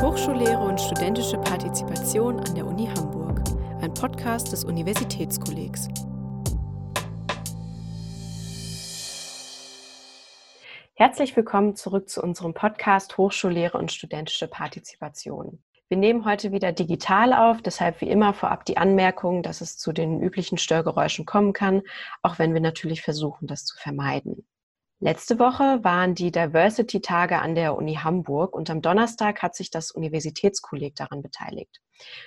Hochschullehre 0.00 0.60
und 0.60 0.80
studentische 0.80 1.36
Partizipation 1.36 2.40
an 2.40 2.54
der 2.54 2.66
Uni 2.66 2.86
Hamburg, 2.86 3.42
ein 3.82 3.92
Podcast 3.92 4.50
des 4.50 4.64
Universitätskollegs. 4.64 5.88
Herzlich 10.94 11.36
willkommen 11.36 11.76
zurück 11.76 12.08
zu 12.08 12.22
unserem 12.22 12.54
Podcast 12.54 13.18
Hochschullehre 13.18 13.76
und 13.76 13.92
studentische 13.92 14.48
Partizipation. 14.48 15.62
Wir 15.90 15.98
nehmen 15.98 16.24
heute 16.24 16.50
wieder 16.50 16.72
digital 16.72 17.34
auf, 17.34 17.60
deshalb 17.60 18.00
wie 18.00 18.08
immer 18.08 18.32
vorab 18.32 18.64
die 18.64 18.78
Anmerkung, 18.78 19.42
dass 19.42 19.60
es 19.60 19.76
zu 19.76 19.92
den 19.92 20.22
üblichen 20.22 20.56
Störgeräuschen 20.56 21.26
kommen 21.26 21.52
kann, 21.52 21.82
auch 22.22 22.38
wenn 22.38 22.54
wir 22.54 22.62
natürlich 22.62 23.02
versuchen, 23.02 23.46
das 23.46 23.66
zu 23.66 23.76
vermeiden. 23.76 24.46
Letzte 25.02 25.38
Woche 25.38 25.82
waren 25.82 26.14
die 26.14 26.30
Diversity-Tage 26.30 27.38
an 27.38 27.54
der 27.54 27.74
Uni 27.74 27.94
Hamburg 27.94 28.54
und 28.54 28.68
am 28.68 28.82
Donnerstag 28.82 29.40
hat 29.40 29.54
sich 29.54 29.70
das 29.70 29.92
Universitätskolleg 29.92 30.94
daran 30.94 31.22
beteiligt. 31.22 31.80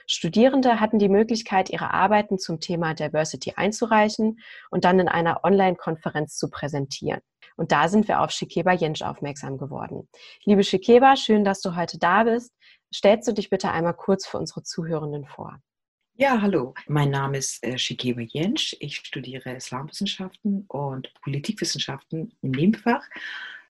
Studierende 0.08 0.80
hatten 0.80 0.98
die 0.98 1.08
Möglichkeit, 1.08 1.70
ihre 1.70 1.94
Arbeiten 1.94 2.40
zum 2.40 2.59
Thema 2.59 2.95
Diversity 2.95 3.54
einzureichen 3.58 4.40
und 4.72 4.86
dann 4.86 5.00
in 5.00 5.08
einer 5.08 5.44
Online-Konferenz 5.44 6.36
zu 6.36 6.50
präsentieren. 6.50 7.22
Und 7.58 7.72
da 7.72 7.90
sind 7.90 8.08
wir 8.08 8.22
auf 8.22 8.31
Shikeba 8.31 8.73
Jensch 8.73 9.03
aufmerksam 9.03 9.59
geworden. 9.59 10.09
Liebe 10.44 10.64
Shikeba, 10.64 11.16
schön, 11.16 11.44
dass 11.44 11.62
du 11.62 11.76
heute 11.76 12.00
da 12.00 12.23
bist. 12.23 12.55
Stellst 12.92 13.28
du 13.28 13.34
dich 13.34 13.52
bitte 13.52 13.70
einmal 13.70 13.94
kurz 13.94 14.26
für 14.26 14.40
unsere 14.40 14.64
Zuhörenden 14.64 15.26
vor? 15.26 15.59
Ja, 16.16 16.40
hallo. 16.41 16.76
Mein 16.88 17.09
Name 17.09 17.40
ist 17.40 17.63
äh, 17.63 17.76
Shikeba 17.76 18.22
Jensch. 18.22 18.76
Ich 18.80 18.98
studiere 18.98 19.55
Islamwissenschaften 19.55 20.66
und 20.67 21.12
Politikwissenschaften 21.23 22.38
im 22.44 22.52
Nebenfach. 22.52 23.03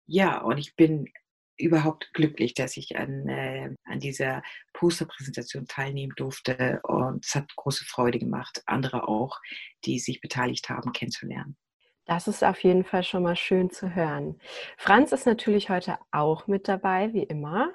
Ja, 0.08 0.42
und 0.42 0.58
ich 0.58 0.76
bin 0.76 1.10
überhaupt 1.58 2.14
glücklich, 2.14 2.54
dass 2.54 2.76
ich 2.76 2.98
an, 2.98 3.30
äh, 3.30 3.74
an 3.86 4.02
dieser 4.02 4.44
Posterpräsentation 4.74 5.68
teilnehmen 5.68 6.12
durfte. 6.18 6.82
Und 6.84 7.26
es 7.26 7.34
hat 7.34 7.56
große 7.56 7.86
Freude 7.86 8.20
gemacht, 8.20 8.62
andere 8.66 9.08
auch, 9.08 9.40
die 9.86 9.98
sich 10.00 10.20
beteiligt 10.20 10.68
haben, 10.68 10.92
kennenzulernen. 10.92 11.56
Das 12.04 12.28
ist 12.28 12.44
auf 12.44 12.62
jeden 12.62 12.84
Fall 12.84 13.06
schon 13.06 13.24
mal 13.24 13.38
schön 13.38 13.70
zu 13.70 13.96
hören. 13.96 14.38
Franz 14.78 15.14
ist 15.14 15.26
natürlich 15.26 15.70
heute 15.70 15.98
auch 16.12 16.48
mit 16.48 16.68
dabei, 16.68 17.14
wie 17.14 17.24
immer. 17.24 17.72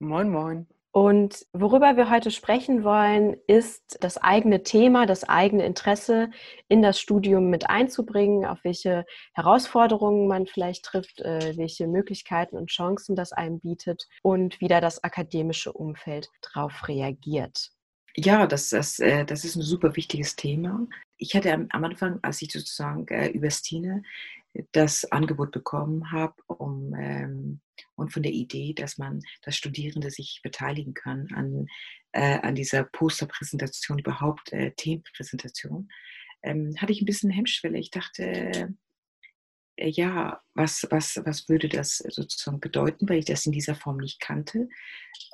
Moin, 0.00 0.28
moin. 0.28 0.66
Und 0.98 1.46
worüber 1.52 1.96
wir 1.96 2.10
heute 2.10 2.32
sprechen 2.32 2.82
wollen, 2.82 3.36
ist 3.46 3.98
das 4.00 4.18
eigene 4.18 4.64
Thema, 4.64 5.06
das 5.06 5.22
eigene 5.22 5.64
Interesse 5.64 6.28
in 6.66 6.82
das 6.82 6.98
Studium 6.98 7.50
mit 7.50 7.70
einzubringen, 7.70 8.44
auf 8.44 8.64
welche 8.64 9.06
Herausforderungen 9.32 10.26
man 10.26 10.48
vielleicht 10.48 10.84
trifft, 10.84 11.20
äh, 11.20 11.56
welche 11.56 11.86
Möglichkeiten 11.86 12.56
und 12.56 12.70
Chancen 12.70 13.14
das 13.14 13.32
einem 13.32 13.60
bietet 13.60 14.08
und 14.24 14.60
wie 14.60 14.66
da 14.66 14.80
das 14.80 15.04
akademische 15.04 15.72
Umfeld 15.72 16.30
darauf 16.52 16.88
reagiert. 16.88 17.70
Ja, 18.16 18.48
das, 18.48 18.70
das, 18.70 18.98
äh, 18.98 19.24
das 19.24 19.44
ist 19.44 19.54
ein 19.54 19.62
super 19.62 19.94
wichtiges 19.94 20.34
Thema. 20.34 20.84
Ich 21.16 21.36
hatte 21.36 21.52
am, 21.52 21.84
Anfang, 21.84 22.18
als 22.22 22.42
ich 22.42 22.50
sozusagen 22.50 23.06
äh, 23.06 23.28
über 23.28 23.50
Stine 23.50 24.02
das 24.72 25.04
Angebot 25.12 25.52
bekommen 25.52 26.10
habe, 26.10 26.34
um, 26.46 26.94
ähm, 26.94 27.60
und 27.94 28.12
von 28.12 28.22
der 28.22 28.32
Idee, 28.32 28.74
dass 28.74 28.98
man, 28.98 29.20
dass 29.42 29.56
Studierende 29.56 30.10
sich 30.10 30.40
beteiligen 30.42 30.94
können 30.94 31.32
an, 31.34 31.66
äh, 32.12 32.40
an 32.40 32.54
dieser 32.54 32.84
Posterpräsentation, 32.84 33.98
überhaupt 33.98 34.52
äh, 34.52 34.72
Themenpräsentation, 34.72 35.88
ähm, 36.42 36.74
hatte 36.78 36.92
ich 36.92 37.02
ein 37.02 37.06
bisschen 37.06 37.30
Hemmschwelle. 37.30 37.78
Ich 37.78 37.90
dachte, 37.90 38.74
äh, 39.76 39.88
ja, 39.88 40.40
was, 40.54 40.86
was, 40.90 41.20
was 41.24 41.48
würde 41.48 41.68
das 41.68 41.98
sozusagen 41.98 42.60
bedeuten, 42.60 43.08
weil 43.08 43.18
ich 43.18 43.24
das 43.24 43.46
in 43.46 43.52
dieser 43.52 43.74
Form 43.74 43.98
nicht 43.98 44.20
kannte. 44.20 44.68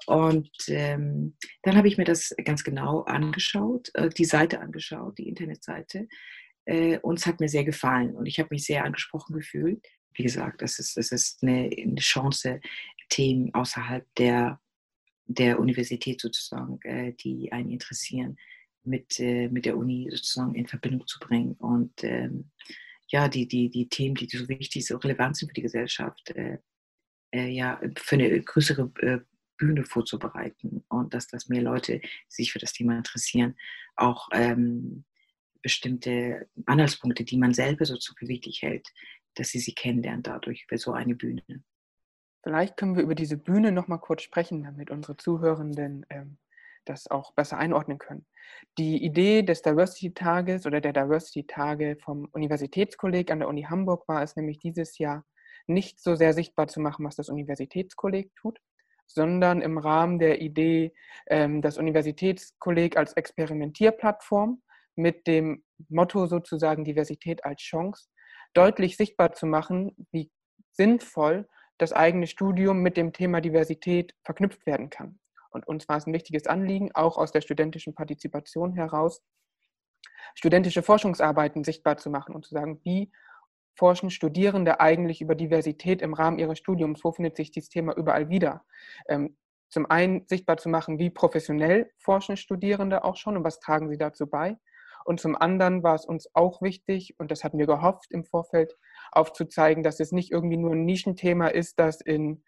Und 0.06 0.50
ähm, 0.68 1.36
dann 1.62 1.76
habe 1.76 1.88
ich 1.88 1.96
mir 1.96 2.04
das 2.04 2.34
ganz 2.44 2.64
genau 2.64 3.02
angeschaut, 3.02 3.90
äh, 3.94 4.10
die 4.10 4.24
Seite 4.24 4.60
angeschaut, 4.60 5.18
die 5.18 5.28
Internetseite 5.28 6.08
äh, 6.66 6.98
und 6.98 7.18
es 7.18 7.26
hat 7.26 7.40
mir 7.40 7.48
sehr 7.48 7.64
gefallen 7.64 8.14
und 8.14 8.26
ich 8.26 8.38
habe 8.38 8.48
mich 8.50 8.64
sehr 8.64 8.84
angesprochen 8.84 9.34
gefühlt. 9.34 9.84
Wie 10.14 10.22
gesagt, 10.22 10.62
das 10.62 10.78
ist, 10.78 10.96
das 10.96 11.10
ist 11.12 11.42
eine, 11.42 11.70
eine 11.76 11.96
Chance, 11.96 12.60
Themen 13.08 13.52
außerhalb 13.54 14.06
der, 14.16 14.60
der 15.26 15.58
Universität 15.58 16.20
sozusagen, 16.20 16.80
äh, 16.82 17.12
die 17.14 17.52
einen 17.52 17.70
interessieren, 17.70 18.36
mit, 18.84 19.18
äh, 19.20 19.48
mit 19.48 19.66
der 19.66 19.76
Uni 19.76 20.08
sozusagen 20.10 20.54
in 20.54 20.66
Verbindung 20.66 21.06
zu 21.06 21.18
bringen. 21.18 21.52
Und 21.54 22.04
ähm, 22.04 22.50
ja, 23.08 23.28
die, 23.28 23.46
die, 23.46 23.70
die 23.70 23.88
Themen, 23.88 24.14
die 24.14 24.28
so 24.28 24.48
wichtig, 24.48 24.86
so 24.86 24.96
relevant 24.96 25.36
sind 25.36 25.48
für 25.48 25.54
die 25.54 25.62
Gesellschaft, 25.62 26.30
äh, 26.30 26.58
äh, 27.32 27.48
ja, 27.48 27.80
für 27.96 28.16
eine 28.16 28.40
größere 28.40 28.90
äh, 29.00 29.18
Bühne 29.56 29.84
vorzubereiten 29.84 30.84
und 30.88 31.14
dass, 31.14 31.28
dass 31.28 31.48
mehr 31.48 31.62
Leute 31.62 32.00
sich 32.28 32.52
für 32.52 32.58
das 32.58 32.72
Thema 32.72 32.96
interessieren, 32.96 33.54
auch 33.96 34.28
ähm, 34.32 35.04
bestimmte 35.64 36.46
Anhaltspunkte, 36.66 37.24
die 37.24 37.38
man 37.38 37.54
selber 37.54 37.86
so 37.86 37.96
für 37.96 38.28
wichtig 38.28 38.60
hält, 38.62 38.86
dass 39.34 39.48
sie 39.48 39.58
sie 39.58 39.74
kennenlernen 39.74 40.22
dadurch 40.22 40.66
über 40.68 40.78
so 40.78 40.92
eine 40.92 41.14
Bühne. 41.16 41.42
Vielleicht 42.42 42.76
können 42.76 42.94
wir 42.94 43.02
über 43.02 43.14
diese 43.14 43.38
Bühne 43.38 43.72
noch 43.72 43.88
mal 43.88 43.98
kurz 43.98 44.22
sprechen, 44.22 44.62
damit 44.62 44.90
unsere 44.90 45.16
Zuhörenden 45.16 46.04
ähm, 46.10 46.36
das 46.84 47.10
auch 47.10 47.32
besser 47.32 47.56
einordnen 47.56 47.96
können. 47.96 48.26
Die 48.76 49.02
Idee 49.02 49.42
des 49.42 49.62
Diversity-Tages 49.62 50.66
oder 50.66 50.82
der 50.82 50.92
Diversity-Tage 50.92 51.96
vom 52.04 52.28
Universitätskolleg 52.32 53.30
an 53.30 53.38
der 53.38 53.48
Uni 53.48 53.62
Hamburg 53.62 54.06
war 54.06 54.22
es 54.22 54.36
nämlich 54.36 54.58
dieses 54.58 54.98
Jahr 54.98 55.24
nicht 55.66 55.98
so 55.98 56.14
sehr 56.14 56.34
sichtbar 56.34 56.68
zu 56.68 56.78
machen, 56.80 57.06
was 57.06 57.16
das 57.16 57.30
Universitätskolleg 57.30 58.36
tut, 58.36 58.60
sondern 59.06 59.62
im 59.62 59.78
Rahmen 59.78 60.18
der 60.18 60.42
Idee, 60.42 60.92
ähm, 61.26 61.62
das 61.62 61.78
Universitätskolleg 61.78 62.98
als 62.98 63.14
Experimentierplattform 63.14 64.60
mit 64.96 65.26
dem 65.26 65.64
Motto 65.88 66.26
sozusagen 66.26 66.84
Diversität 66.84 67.44
als 67.44 67.60
Chance 67.62 68.08
deutlich 68.54 68.96
sichtbar 68.96 69.32
zu 69.32 69.46
machen, 69.46 69.94
wie 70.12 70.30
sinnvoll 70.72 71.48
das 71.78 71.92
eigene 71.92 72.26
Studium 72.26 72.80
mit 72.80 72.96
dem 72.96 73.12
Thema 73.12 73.40
Diversität 73.40 74.14
verknüpft 74.22 74.64
werden 74.66 74.90
kann. 74.90 75.18
Und 75.50 75.66
uns 75.66 75.88
war 75.88 75.96
es 75.96 76.06
ein 76.06 76.12
wichtiges 76.12 76.46
Anliegen, 76.46 76.90
auch 76.94 77.16
aus 77.16 77.32
der 77.32 77.40
studentischen 77.40 77.94
Partizipation 77.94 78.74
heraus, 78.74 79.22
studentische 80.34 80.82
Forschungsarbeiten 80.82 81.64
sichtbar 81.64 81.96
zu 81.96 82.10
machen 82.10 82.34
und 82.34 82.44
zu 82.44 82.54
sagen, 82.54 82.80
wie 82.84 83.12
forschen 83.76 84.10
Studierende 84.10 84.80
eigentlich 84.80 85.20
über 85.20 85.34
Diversität 85.34 86.02
im 86.02 86.14
Rahmen 86.14 86.38
ihres 86.38 86.58
Studiums? 86.58 87.02
Wo 87.02 87.12
findet 87.12 87.36
sich 87.36 87.50
dieses 87.50 87.68
Thema 87.68 87.96
überall 87.96 88.28
wieder? 88.28 88.64
Ähm, 89.08 89.36
zum 89.68 89.90
einen 89.90 90.26
sichtbar 90.28 90.56
zu 90.56 90.68
machen, 90.68 90.98
wie 90.98 91.10
professionell 91.10 91.90
forschen 91.98 92.36
Studierende 92.36 93.02
auch 93.02 93.16
schon 93.16 93.36
und 93.36 93.44
was 93.44 93.58
tragen 93.58 93.88
sie 93.88 93.98
dazu 93.98 94.28
bei? 94.28 94.56
Und 95.04 95.20
zum 95.20 95.36
anderen 95.36 95.82
war 95.82 95.94
es 95.94 96.06
uns 96.06 96.28
auch 96.34 96.62
wichtig, 96.62 97.14
und 97.18 97.30
das 97.30 97.44
hatten 97.44 97.58
wir 97.58 97.66
gehofft 97.66 98.10
im 98.10 98.24
Vorfeld, 98.24 98.76
aufzuzeigen, 99.12 99.82
dass 99.82 100.00
es 100.00 100.12
nicht 100.12 100.32
irgendwie 100.32 100.56
nur 100.56 100.72
ein 100.72 100.84
Nischenthema 100.84 101.48
ist, 101.48 101.78
das 101.78 102.00
in 102.00 102.42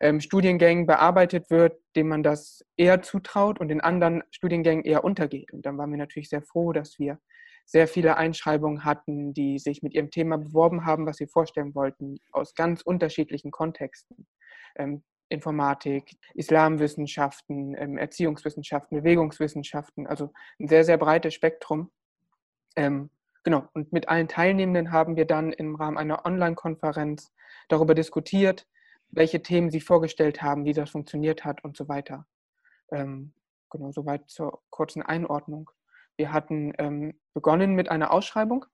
ähm, 0.00 0.20
Studiengängen 0.20 0.86
bearbeitet 0.86 1.50
wird, 1.50 1.80
dem 1.96 2.08
man 2.08 2.22
das 2.22 2.64
eher 2.76 3.02
zutraut 3.02 3.58
und 3.60 3.70
in 3.70 3.80
anderen 3.80 4.22
Studiengängen 4.30 4.84
eher 4.84 5.04
untergeht. 5.04 5.52
Und 5.52 5.64
dann 5.64 5.78
waren 5.78 5.90
wir 5.90 5.98
natürlich 5.98 6.28
sehr 6.28 6.42
froh, 6.42 6.72
dass 6.72 6.98
wir 6.98 7.18
sehr 7.64 7.88
viele 7.88 8.16
Einschreibungen 8.16 8.84
hatten, 8.84 9.34
die 9.34 9.58
sich 9.58 9.82
mit 9.82 9.92
ihrem 9.94 10.10
Thema 10.10 10.38
beworben 10.38 10.84
haben, 10.84 11.06
was 11.06 11.16
sie 11.16 11.26
vorstellen 11.26 11.74
wollten, 11.74 12.18
aus 12.30 12.54
ganz 12.54 12.82
unterschiedlichen 12.82 13.50
Kontexten. 13.50 14.26
Ähm, 14.76 15.02
Informatik, 15.28 16.16
Islamwissenschaften, 16.34 17.74
ähm, 17.76 17.98
Erziehungswissenschaften, 17.98 18.98
Bewegungswissenschaften, 18.98 20.06
also 20.06 20.32
ein 20.60 20.68
sehr, 20.68 20.84
sehr 20.84 20.98
breites 20.98 21.34
Spektrum. 21.34 21.90
Ähm, 22.76 23.10
genau, 23.42 23.68
und 23.74 23.92
mit 23.92 24.08
allen 24.08 24.28
Teilnehmenden 24.28 24.92
haben 24.92 25.16
wir 25.16 25.24
dann 25.24 25.52
im 25.52 25.74
Rahmen 25.74 25.98
einer 25.98 26.24
Online-Konferenz 26.24 27.32
darüber 27.68 27.94
diskutiert, 27.94 28.66
welche 29.08 29.42
Themen 29.42 29.70
sie 29.70 29.80
vorgestellt 29.80 30.42
haben, 30.42 30.64
wie 30.64 30.72
das 30.72 30.90
funktioniert 30.90 31.44
hat 31.44 31.64
und 31.64 31.76
so 31.76 31.88
weiter. 31.88 32.26
Ähm, 32.92 33.32
genau, 33.70 33.90
soweit 33.92 34.28
zur 34.28 34.62
kurzen 34.70 35.02
Einordnung. 35.02 35.70
Wir 36.16 36.32
hatten 36.32 36.72
ähm, 36.78 37.18
begonnen 37.34 37.74
mit 37.74 37.90
einer 37.90 38.12
Ausschreibung, 38.12 38.64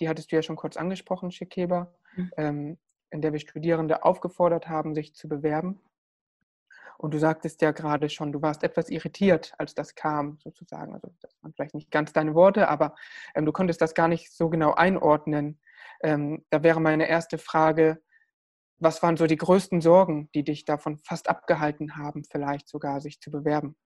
die 0.00 0.08
hattest 0.08 0.32
du 0.32 0.36
ja 0.36 0.42
schon 0.42 0.56
kurz 0.56 0.76
angesprochen, 0.76 1.30
Shekeba. 1.30 1.94
Mhm. 2.16 2.78
In 3.12 3.20
der 3.20 3.32
wir 3.32 3.40
Studierende 3.40 4.04
aufgefordert 4.04 4.68
haben, 4.68 4.94
sich 4.94 5.14
zu 5.14 5.28
bewerben. 5.28 5.80
Und 6.98 7.14
du 7.14 7.18
sagtest 7.18 7.60
ja 7.62 7.72
gerade 7.72 8.08
schon, 8.08 8.32
du 8.32 8.42
warst 8.42 8.62
etwas 8.62 8.88
irritiert, 8.88 9.52
als 9.58 9.74
das 9.74 9.94
kam, 9.94 10.38
sozusagen. 10.38 10.94
Also 10.94 11.12
das 11.20 11.36
waren 11.42 11.52
vielleicht 11.52 11.74
nicht 11.74 11.90
ganz 11.90 12.12
deine 12.12 12.34
Worte, 12.34 12.68
aber 12.68 12.94
ähm, 13.34 13.44
du 13.44 13.52
konntest 13.52 13.80
das 13.80 13.94
gar 13.94 14.08
nicht 14.08 14.32
so 14.32 14.48
genau 14.48 14.74
einordnen. 14.74 15.60
Ähm, 16.02 16.44
da 16.50 16.62
wäre 16.62 16.80
meine 16.80 17.08
erste 17.08 17.38
Frage, 17.38 18.00
was 18.78 19.02
waren 19.02 19.16
so 19.16 19.26
die 19.26 19.36
größten 19.36 19.80
Sorgen, 19.80 20.30
die 20.34 20.44
dich 20.44 20.64
davon 20.64 20.96
fast 20.98 21.28
abgehalten 21.28 21.96
haben, 21.96 22.24
vielleicht 22.24 22.68
sogar 22.68 23.00
sich 23.00 23.20
zu 23.20 23.30
bewerben? 23.30 23.76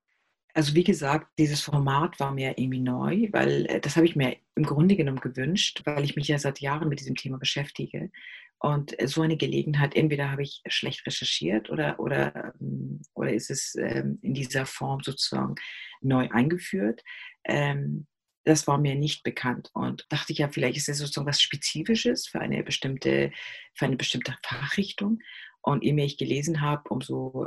Also 0.54 0.74
wie 0.74 0.84
gesagt, 0.84 1.28
dieses 1.38 1.60
Format 1.60 2.18
war 2.18 2.32
mir 2.32 2.58
irgendwie 2.58 2.80
neu, 2.80 3.28
weil 3.32 3.66
äh, 3.66 3.80
das 3.80 3.96
habe 3.96 4.06
ich 4.06 4.16
mir 4.16 4.36
im 4.54 4.64
Grunde 4.64 4.96
genommen 4.96 5.20
gewünscht, 5.20 5.82
weil 5.84 6.04
ich 6.04 6.16
mich 6.16 6.28
ja 6.28 6.38
seit 6.38 6.60
Jahren 6.60 6.88
mit 6.88 7.00
diesem 7.00 7.14
Thema 7.14 7.38
beschäftige 7.38 8.10
Und 8.58 8.96
so 9.04 9.22
eine 9.22 9.36
Gelegenheit, 9.36 9.94
entweder 9.94 10.30
habe 10.30 10.42
ich 10.42 10.62
schlecht 10.66 11.06
recherchiert 11.06 11.68
oder, 11.68 12.00
oder, 12.00 12.54
ähm, 12.60 13.02
oder 13.14 13.32
ist 13.32 13.50
es 13.50 13.74
ähm, 13.74 14.18
in 14.22 14.32
dieser 14.34 14.64
Form 14.64 15.02
sozusagen 15.02 15.56
neu 16.00 16.28
eingeführt. 16.30 17.02
Ähm, 17.44 18.06
das 18.44 18.66
war 18.66 18.78
mir 18.78 18.94
nicht 18.94 19.24
bekannt 19.24 19.70
und 19.74 20.06
dachte 20.08 20.32
ich 20.32 20.38
ja, 20.38 20.48
vielleicht 20.48 20.76
ist 20.76 20.88
es 20.88 20.98
sozusagen 20.98 21.26
was 21.26 21.42
Spezifisches 21.42 22.28
für 22.28 22.40
eine 22.40 22.62
bestimmte, 22.62 23.32
für 23.74 23.86
eine 23.86 23.96
bestimmte 23.96 24.36
Fachrichtung. 24.42 25.18
Und 25.62 25.82
je 25.82 25.92
mehr 25.92 26.04
ich 26.04 26.16
gelesen 26.16 26.60
habe, 26.60 26.88
umso 26.88 27.44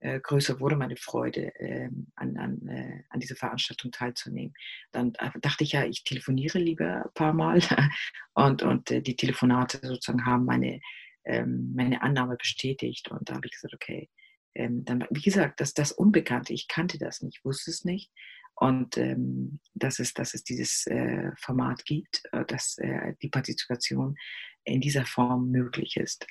äh, 0.00 0.20
größer 0.20 0.60
wurde 0.60 0.76
meine 0.76 0.96
Freude, 0.96 1.54
äh, 1.58 1.88
an, 2.16 2.36
an, 2.36 2.68
äh, 2.68 3.02
an 3.08 3.20
dieser 3.20 3.36
Veranstaltung 3.36 3.92
teilzunehmen. 3.92 4.54
Dann 4.92 5.14
äh, 5.18 5.30
dachte 5.40 5.64
ich 5.64 5.72
ja, 5.72 5.84
ich 5.84 6.04
telefoniere 6.04 6.58
lieber 6.58 7.04
ein 7.04 7.14
paar 7.14 7.32
Mal 7.32 7.60
und, 8.34 8.62
und 8.62 8.90
äh, 8.90 9.00
die 9.00 9.16
Telefonate 9.16 9.80
sozusagen 9.82 10.26
haben 10.26 10.44
meine, 10.44 10.80
ähm, 11.24 11.72
meine 11.74 12.02
Annahme 12.02 12.36
bestätigt. 12.36 13.10
Und 13.10 13.28
da 13.28 13.34
habe 13.34 13.46
ich 13.46 13.52
gesagt, 13.52 13.74
okay, 13.74 14.10
ähm, 14.54 14.84
dann, 14.84 15.06
wie 15.10 15.22
gesagt, 15.22 15.60
das, 15.60 15.72
das 15.72 15.92
Unbekannte, 15.92 16.52
ich 16.52 16.68
kannte 16.68 16.98
das 16.98 17.22
nicht, 17.22 17.44
wusste 17.44 17.70
es 17.70 17.84
nicht. 17.84 18.12
Und 18.54 18.96
ähm, 18.96 19.60
dass, 19.74 19.98
es, 19.98 20.14
dass 20.14 20.34
es 20.34 20.42
dieses 20.42 20.86
äh, 20.86 21.30
Format 21.36 21.84
gibt, 21.84 22.22
dass 22.48 22.76
die 23.20 23.28
Partizipation 23.28 24.16
in 24.64 24.80
dieser 24.80 25.04
Form 25.04 25.50
möglich 25.50 25.98
ist. 25.98 26.26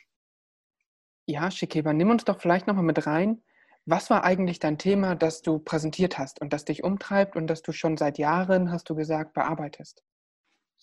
Ja, 1.27 1.51
Schikeba, 1.51 1.93
nimm 1.93 2.09
uns 2.09 2.25
doch 2.25 2.41
vielleicht 2.41 2.65
nochmal 2.65 2.83
mit 2.83 3.05
rein. 3.05 3.43
Was 3.87 4.09
war 4.09 4.23
eigentlich 4.23 4.59
dein 4.59 4.79
Thema, 4.79 5.15
das 5.15 5.43
du 5.43 5.59
präsentiert 5.59 6.17
hast 6.17 6.41
und 6.41 6.53
das 6.53 6.65
dich 6.65 6.83
umtreibt 6.83 7.35
und 7.35 7.45
das 7.45 7.61
du 7.61 7.71
schon 7.71 7.97
seit 7.97 8.17
Jahren, 8.17 8.71
hast 8.71 8.89
du 8.89 8.95
gesagt, 8.95 9.33
bearbeitest? 9.33 10.03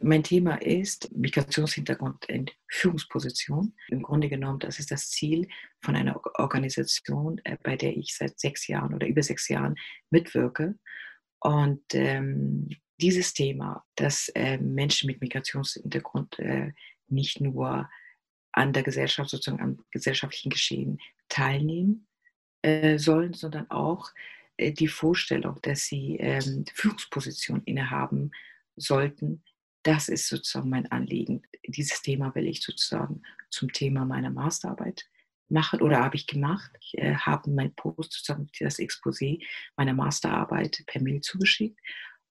Mein 0.00 0.22
Thema 0.22 0.54
ist 0.62 1.12
Migrationshintergrund 1.12 2.24
in 2.26 2.46
Führungsposition. 2.68 3.74
Im 3.88 4.02
Grunde 4.02 4.28
genommen, 4.28 4.60
das 4.60 4.78
ist 4.78 4.90
das 4.90 5.10
Ziel 5.10 5.48
von 5.80 5.96
einer 5.96 6.20
Organisation, 6.38 7.40
äh, 7.44 7.56
bei 7.62 7.76
der 7.76 7.96
ich 7.96 8.16
seit 8.16 8.38
sechs 8.38 8.68
Jahren 8.68 8.94
oder 8.94 9.06
über 9.06 9.22
sechs 9.22 9.48
Jahren 9.48 9.74
mitwirke. 10.10 10.78
Und 11.40 11.82
ähm, 11.94 12.68
dieses 13.00 13.34
Thema, 13.34 13.84
dass 13.96 14.28
äh, 14.30 14.58
Menschen 14.58 15.08
mit 15.08 15.20
Migrationshintergrund 15.20 16.38
äh, 16.38 16.72
nicht 17.08 17.40
nur 17.40 17.90
an 18.52 18.72
der 18.72 18.84
Gesellschaft, 18.84 19.30
sozusagen 19.30 19.62
am 19.62 19.84
gesellschaftlichen 19.90 20.50
Geschehen 20.50 20.98
teilnehmen, 21.28 22.06
äh, 22.62 22.98
sollen, 22.98 23.34
sondern 23.34 23.70
auch 23.70 24.10
äh, 24.56 24.72
die 24.72 24.88
Vorstellung, 24.88 25.58
dass 25.62 25.86
sie 25.86 26.16
ähm, 26.16 26.64
Führungsposition 26.72 27.62
innehaben 27.64 28.30
sollten. 28.76 29.42
Das 29.82 30.08
ist 30.08 30.28
sozusagen 30.28 30.70
mein 30.70 30.90
Anliegen. 30.90 31.42
Dieses 31.66 32.02
Thema 32.02 32.34
will 32.34 32.46
ich 32.46 32.62
sozusagen 32.62 33.22
zum 33.50 33.72
Thema 33.72 34.04
meiner 34.04 34.30
Masterarbeit 34.30 35.08
machen 35.48 35.82
oder 35.82 36.00
habe 36.00 36.16
ich 36.16 36.26
gemacht. 36.26 36.70
Ich 36.80 36.98
äh, 36.98 37.14
habe 37.14 37.50
mein 37.50 37.74
Post, 37.74 38.12
sozusagen 38.12 38.48
das 38.58 38.78
Exposé 38.78 39.44
meiner 39.76 39.92
Masterarbeit 39.92 40.82
per 40.86 41.02
Mail 41.02 41.20
zugeschickt 41.20 41.78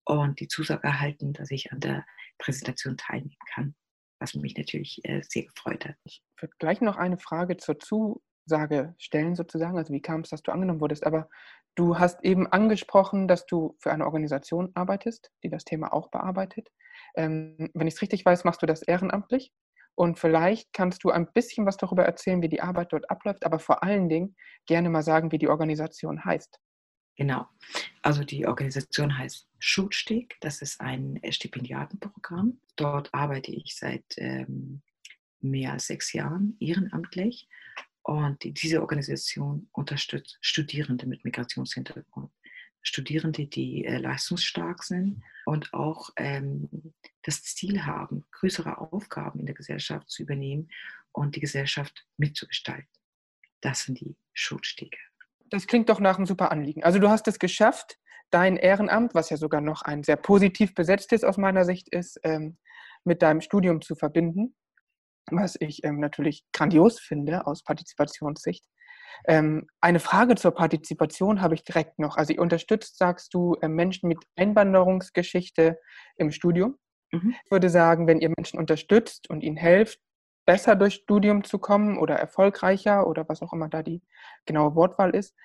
und 0.05 0.39
die 0.39 0.47
Zusage 0.47 0.87
erhalten, 0.87 1.33
dass 1.33 1.51
ich 1.51 1.71
an 1.71 1.79
der 1.79 2.05
Präsentation 2.39 2.97
teilnehmen 2.97 3.35
kann, 3.53 3.75
was 4.19 4.33
mich 4.33 4.57
natürlich 4.57 5.01
äh, 5.03 5.21
sehr 5.23 5.43
gefreut 5.43 5.85
hat. 5.85 5.95
Ich 6.05 6.23
würde 6.39 6.55
gleich 6.57 6.81
noch 6.81 6.97
eine 6.97 7.17
Frage 7.17 7.57
zur 7.57 7.79
Zu 7.79 8.21
Zusage 8.43 8.95
stellen 8.97 9.35
sozusagen? 9.35 9.77
Also 9.77 9.93
wie 9.93 10.01
kam 10.01 10.21
es, 10.21 10.29
dass 10.29 10.43
du 10.43 10.51
angenommen 10.51 10.81
wurdest? 10.81 11.05
Aber 11.05 11.29
du 11.75 11.97
hast 11.97 12.23
eben 12.23 12.47
angesprochen, 12.47 13.27
dass 13.27 13.45
du 13.45 13.75
für 13.79 13.91
eine 13.91 14.05
Organisation 14.05 14.71
arbeitest, 14.73 15.31
die 15.43 15.49
das 15.49 15.63
Thema 15.63 15.93
auch 15.93 16.09
bearbeitet. 16.09 16.69
Ähm, 17.15 17.69
wenn 17.73 17.87
ich 17.87 17.95
es 17.95 18.01
richtig 18.01 18.25
weiß, 18.25 18.43
machst 18.43 18.61
du 18.61 18.65
das 18.65 18.81
ehrenamtlich. 18.81 19.53
Und 19.95 20.19
vielleicht 20.19 20.73
kannst 20.73 21.03
du 21.03 21.11
ein 21.11 21.31
bisschen 21.33 21.65
was 21.65 21.77
darüber 21.77 22.05
erzählen, 22.05 22.41
wie 22.41 22.49
die 22.49 22.61
Arbeit 22.61 22.93
dort 22.93 23.09
abläuft, 23.09 23.45
aber 23.45 23.59
vor 23.59 23.83
allen 23.83 24.09
Dingen 24.09 24.35
gerne 24.65 24.89
mal 24.89 25.03
sagen, 25.03 25.31
wie 25.31 25.37
die 25.37 25.49
Organisation 25.49 26.23
heißt. 26.23 26.59
Genau. 27.17 27.45
Also 28.01 28.23
die 28.23 28.47
Organisation 28.47 29.17
heißt 29.17 29.47
Schutsteg. 29.59 30.37
Das 30.41 30.61
ist 30.61 30.79
ein 30.79 31.19
Stipendiatenprogramm. 31.29 32.61
Dort 32.77 33.13
arbeite 33.13 33.51
ich 33.51 33.75
seit 33.77 34.05
ähm, 34.17 34.81
mehr 35.41 35.73
als 35.73 35.87
sechs 35.87 36.13
Jahren 36.13 36.55
ehrenamtlich 36.59 37.47
und 38.11 38.43
diese 38.43 38.81
Organisation 38.81 39.69
unterstützt 39.71 40.37
Studierende 40.41 41.07
mit 41.07 41.23
Migrationshintergrund. 41.23 42.29
Studierende, 42.81 43.45
die 43.45 43.85
äh, 43.85 43.97
leistungsstark 43.97 44.83
sind 44.83 45.23
und 45.45 45.73
auch 45.73 46.09
ähm, 46.17 46.93
das 47.21 47.43
Ziel 47.43 47.85
haben, 47.85 48.25
größere 48.31 48.79
Aufgaben 48.79 49.39
in 49.39 49.45
der 49.45 49.55
Gesellschaft 49.55 50.09
zu 50.09 50.23
übernehmen 50.23 50.69
und 51.11 51.35
die 51.35 51.39
Gesellschaft 51.39 52.05
mitzugestalten. 52.17 52.89
Das 53.61 53.83
sind 53.83 53.99
die 54.01 54.17
Schutzstege. 54.33 54.97
Das 55.49 55.67
klingt 55.67 55.89
doch 55.89 55.99
nach 55.99 56.17
einem 56.17 56.25
super 56.25 56.51
Anliegen. 56.51 56.83
Also 56.83 56.99
du 56.99 57.09
hast 57.09 57.27
es 57.27 57.39
geschafft, 57.39 57.97
dein 58.31 58.57
Ehrenamt, 58.57 59.13
was 59.13 59.29
ja 59.29 59.37
sogar 59.37 59.61
noch 59.61 59.83
ein 59.83 60.03
sehr 60.03 60.15
positiv 60.17 60.73
besetztes 60.73 61.23
aus 61.23 61.37
meiner 61.37 61.65
Sicht 61.65 61.87
ist, 61.89 62.19
ähm, 62.23 62.57
mit 63.03 63.21
deinem 63.21 63.41
Studium 63.41 63.81
zu 63.81 63.95
verbinden 63.95 64.55
was 65.31 65.57
ich 65.59 65.83
ähm, 65.83 65.99
natürlich 65.99 66.43
grandios 66.53 66.99
finde 66.99 67.47
aus 67.47 67.63
Partizipationssicht. 67.63 68.65
Ähm, 69.27 69.67
eine 69.81 69.99
Frage 69.99 70.35
zur 70.35 70.51
Partizipation 70.51 71.41
habe 71.41 71.55
ich 71.55 71.63
direkt 71.63 71.99
noch. 71.99 72.17
Also, 72.17 72.33
ihr 72.33 72.41
unterstützt, 72.41 72.97
sagst 72.97 73.33
du, 73.33 73.55
äh, 73.61 73.67
Menschen 73.67 74.07
mit 74.07 74.19
Einwanderungsgeschichte 74.35 75.77
im 76.17 76.31
Studium. 76.31 76.77
Mhm. 77.11 77.35
Ich 77.43 77.51
würde 77.51 77.69
sagen, 77.69 78.07
wenn 78.07 78.19
ihr 78.19 78.31
Menschen 78.35 78.59
unterstützt 78.59 79.29
und 79.29 79.43
ihnen 79.43 79.57
helft, 79.57 79.99
besser 80.45 80.75
durchs 80.75 80.95
Studium 80.95 81.43
zu 81.43 81.59
kommen 81.59 81.97
oder 81.97 82.15
erfolgreicher 82.15 83.07
oder 83.07 83.27
was 83.29 83.41
auch 83.41 83.53
immer 83.53 83.69
da 83.69 83.83
die 83.83 84.01
genaue 84.45 84.75
Wortwahl 84.75 85.15
ist, 85.15 85.35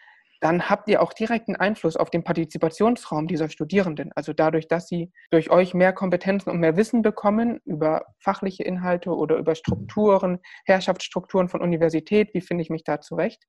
dann 0.40 0.68
habt 0.68 0.88
ihr 0.88 1.02
auch 1.02 1.12
direkten 1.12 1.56
Einfluss 1.56 1.96
auf 1.96 2.10
den 2.10 2.24
Partizipationsraum 2.24 3.26
dieser 3.26 3.48
Studierenden. 3.48 4.10
Also 4.14 4.32
dadurch, 4.32 4.68
dass 4.68 4.88
sie 4.88 5.12
durch 5.30 5.50
euch 5.50 5.74
mehr 5.74 5.92
Kompetenzen 5.92 6.50
und 6.50 6.60
mehr 6.60 6.76
Wissen 6.76 7.02
bekommen 7.02 7.60
über 7.64 8.06
fachliche 8.20 8.62
Inhalte 8.62 9.10
oder 9.10 9.36
über 9.36 9.54
Strukturen, 9.54 10.38
Herrschaftsstrukturen 10.64 11.48
von 11.48 11.62
Universität, 11.62 12.34
wie 12.34 12.40
finde 12.40 12.62
ich 12.62 12.70
mich 12.70 12.84
da 12.84 13.00
zurecht, 13.00 13.44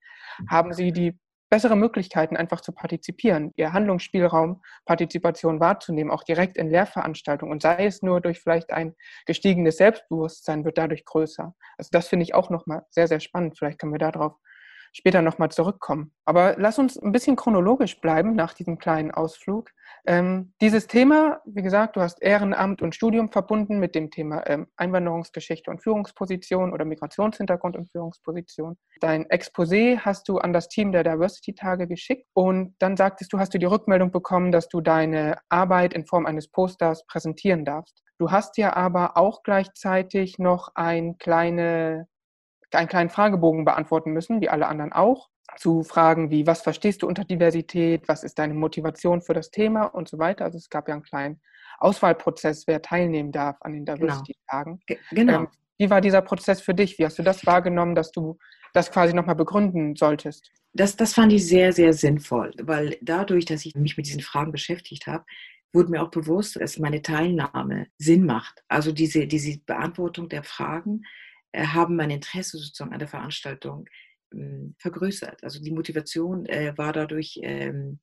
haben 0.49 0.73
sie 0.73 0.91
die 0.91 1.17
bessere 1.49 1.75
Möglichkeiten, 1.75 2.35
einfach 2.35 2.61
zu 2.61 2.71
partizipieren, 2.71 3.53
ihr 3.55 3.73
Handlungsspielraum, 3.73 4.61
Partizipation 4.85 5.59
wahrzunehmen, 5.59 6.11
auch 6.11 6.23
direkt 6.23 6.57
in 6.57 6.69
Lehrveranstaltungen 6.69 7.53
und 7.53 7.61
sei 7.61 7.85
es 7.85 8.01
nur 8.01 8.21
durch 8.21 8.39
vielleicht 8.39 8.71
ein 8.71 8.95
gestiegenes 9.25 9.77
Selbstbewusstsein, 9.77 10.65
wird 10.65 10.77
dadurch 10.77 11.05
größer. 11.05 11.55
Also 11.77 11.89
das 11.91 12.07
finde 12.07 12.23
ich 12.23 12.33
auch 12.33 12.49
nochmal 12.49 12.85
sehr, 12.89 13.07
sehr 13.07 13.19
spannend. 13.19 13.57
Vielleicht 13.57 13.79
können 13.79 13.93
wir 13.93 13.99
darauf 13.99 14.33
später 14.93 15.21
nochmal 15.21 15.49
zurückkommen. 15.49 16.11
Aber 16.25 16.55
lass 16.57 16.79
uns 16.79 16.97
ein 16.97 17.11
bisschen 17.11 17.35
chronologisch 17.35 18.01
bleiben 18.01 18.35
nach 18.35 18.53
diesem 18.53 18.77
kleinen 18.77 19.11
Ausflug. 19.11 19.71
Ähm, 20.05 20.53
dieses 20.61 20.87
Thema, 20.87 21.41
wie 21.45 21.61
gesagt, 21.61 21.95
du 21.95 22.01
hast 22.01 22.21
Ehrenamt 22.21 22.81
und 22.81 22.95
Studium 22.95 23.29
verbunden 23.29 23.79
mit 23.79 23.95
dem 23.95 24.11
Thema 24.11 24.47
ähm, 24.47 24.67
Einwanderungsgeschichte 24.77 25.69
und 25.69 25.81
Führungsposition 25.81 26.73
oder 26.73 26.85
Migrationshintergrund 26.85 27.75
und 27.75 27.91
Führungsposition. 27.91 28.77
Dein 28.99 29.25
Exposé 29.25 29.99
hast 29.99 30.29
du 30.29 30.37
an 30.37 30.53
das 30.53 30.67
Team 30.67 30.91
der 30.91 31.03
Diversity-Tage 31.03 31.87
geschickt 31.87 32.27
und 32.33 32.75
dann 32.79 32.97
sagtest 32.97 33.33
du, 33.33 33.39
hast 33.39 33.53
du 33.53 33.59
die 33.59 33.65
Rückmeldung 33.65 34.11
bekommen, 34.11 34.51
dass 34.51 34.69
du 34.69 34.81
deine 34.81 35.37
Arbeit 35.49 35.93
in 35.93 36.05
Form 36.05 36.25
eines 36.25 36.47
Posters 36.49 37.05
präsentieren 37.07 37.65
darfst. 37.65 38.03
Du 38.17 38.31
hast 38.31 38.57
ja 38.57 38.75
aber 38.75 39.15
auch 39.15 39.43
gleichzeitig 39.43 40.39
noch 40.39 40.69
ein 40.73 41.17
kleine 41.17 42.07
einen 42.71 42.87
kleinen 42.87 43.09
Fragebogen 43.09 43.65
beantworten 43.65 44.11
müssen, 44.11 44.41
wie 44.41 44.49
alle 44.49 44.67
anderen 44.67 44.93
auch, 44.93 45.29
zu 45.57 45.83
Fragen 45.83 46.29
wie, 46.29 46.45
was 46.45 46.61
verstehst 46.61 47.01
du 47.01 47.07
unter 47.07 47.23
Diversität, 47.23 48.07
was 48.07 48.23
ist 48.23 48.37
deine 48.37 48.53
Motivation 48.53 49.21
für 49.21 49.33
das 49.33 49.49
Thema 49.49 49.85
und 49.85 50.07
so 50.07 50.19
weiter. 50.19 50.45
Also 50.45 50.57
es 50.57 50.69
gab 50.69 50.87
ja 50.87 50.93
einen 50.93 51.03
kleinen 51.03 51.41
Auswahlprozess, 51.79 52.67
wer 52.67 52.81
teilnehmen 52.81 53.31
darf 53.31 53.57
an 53.61 53.73
den 53.73 53.85
genau. 53.85 53.97
Diversity-Tagen. 53.97 54.79
Genau. 55.11 55.39
Ähm, 55.41 55.47
wie 55.77 55.89
war 55.89 56.01
dieser 56.01 56.21
Prozess 56.21 56.61
für 56.61 56.73
dich? 56.73 56.97
Wie 56.97 57.05
hast 57.05 57.19
du 57.19 57.23
das 57.23 57.45
wahrgenommen, 57.45 57.95
dass 57.95 58.11
du 58.11 58.37
das 58.73 58.91
quasi 58.91 59.13
nochmal 59.13 59.35
begründen 59.35 59.95
solltest? 59.95 60.51
Das, 60.73 60.95
das 60.95 61.13
fand 61.13 61.31
ich 61.33 61.47
sehr, 61.47 61.71
sehr 61.71 61.93
sinnvoll, 61.93 62.53
weil 62.61 62.97
dadurch, 63.01 63.45
dass 63.45 63.65
ich 63.65 63.75
mich 63.75 63.97
mit 63.97 64.07
diesen 64.07 64.21
Fragen 64.21 64.51
beschäftigt 64.51 65.07
habe, 65.07 65.25
wurde 65.73 65.91
mir 65.91 66.01
auch 66.01 66.11
bewusst, 66.11 66.55
dass 66.55 66.79
meine 66.79 67.01
Teilnahme 67.01 67.87
Sinn 67.97 68.25
macht. 68.25 68.63
Also 68.67 68.91
diese, 68.91 69.27
diese 69.27 69.59
Beantwortung 69.59 70.29
der 70.29 70.43
Fragen 70.43 71.03
haben 71.55 71.95
mein 71.95 72.11
Interesse 72.11 72.57
sozusagen 72.57 72.93
an 72.93 72.99
der 72.99 73.07
Veranstaltung 73.07 73.87
ähm, 74.33 74.75
vergrößert. 74.79 75.43
Also 75.43 75.61
die 75.61 75.71
Motivation 75.71 76.45
äh, 76.45 76.77
war 76.77 76.93
dadurch, 76.93 77.39
ähm, 77.41 77.99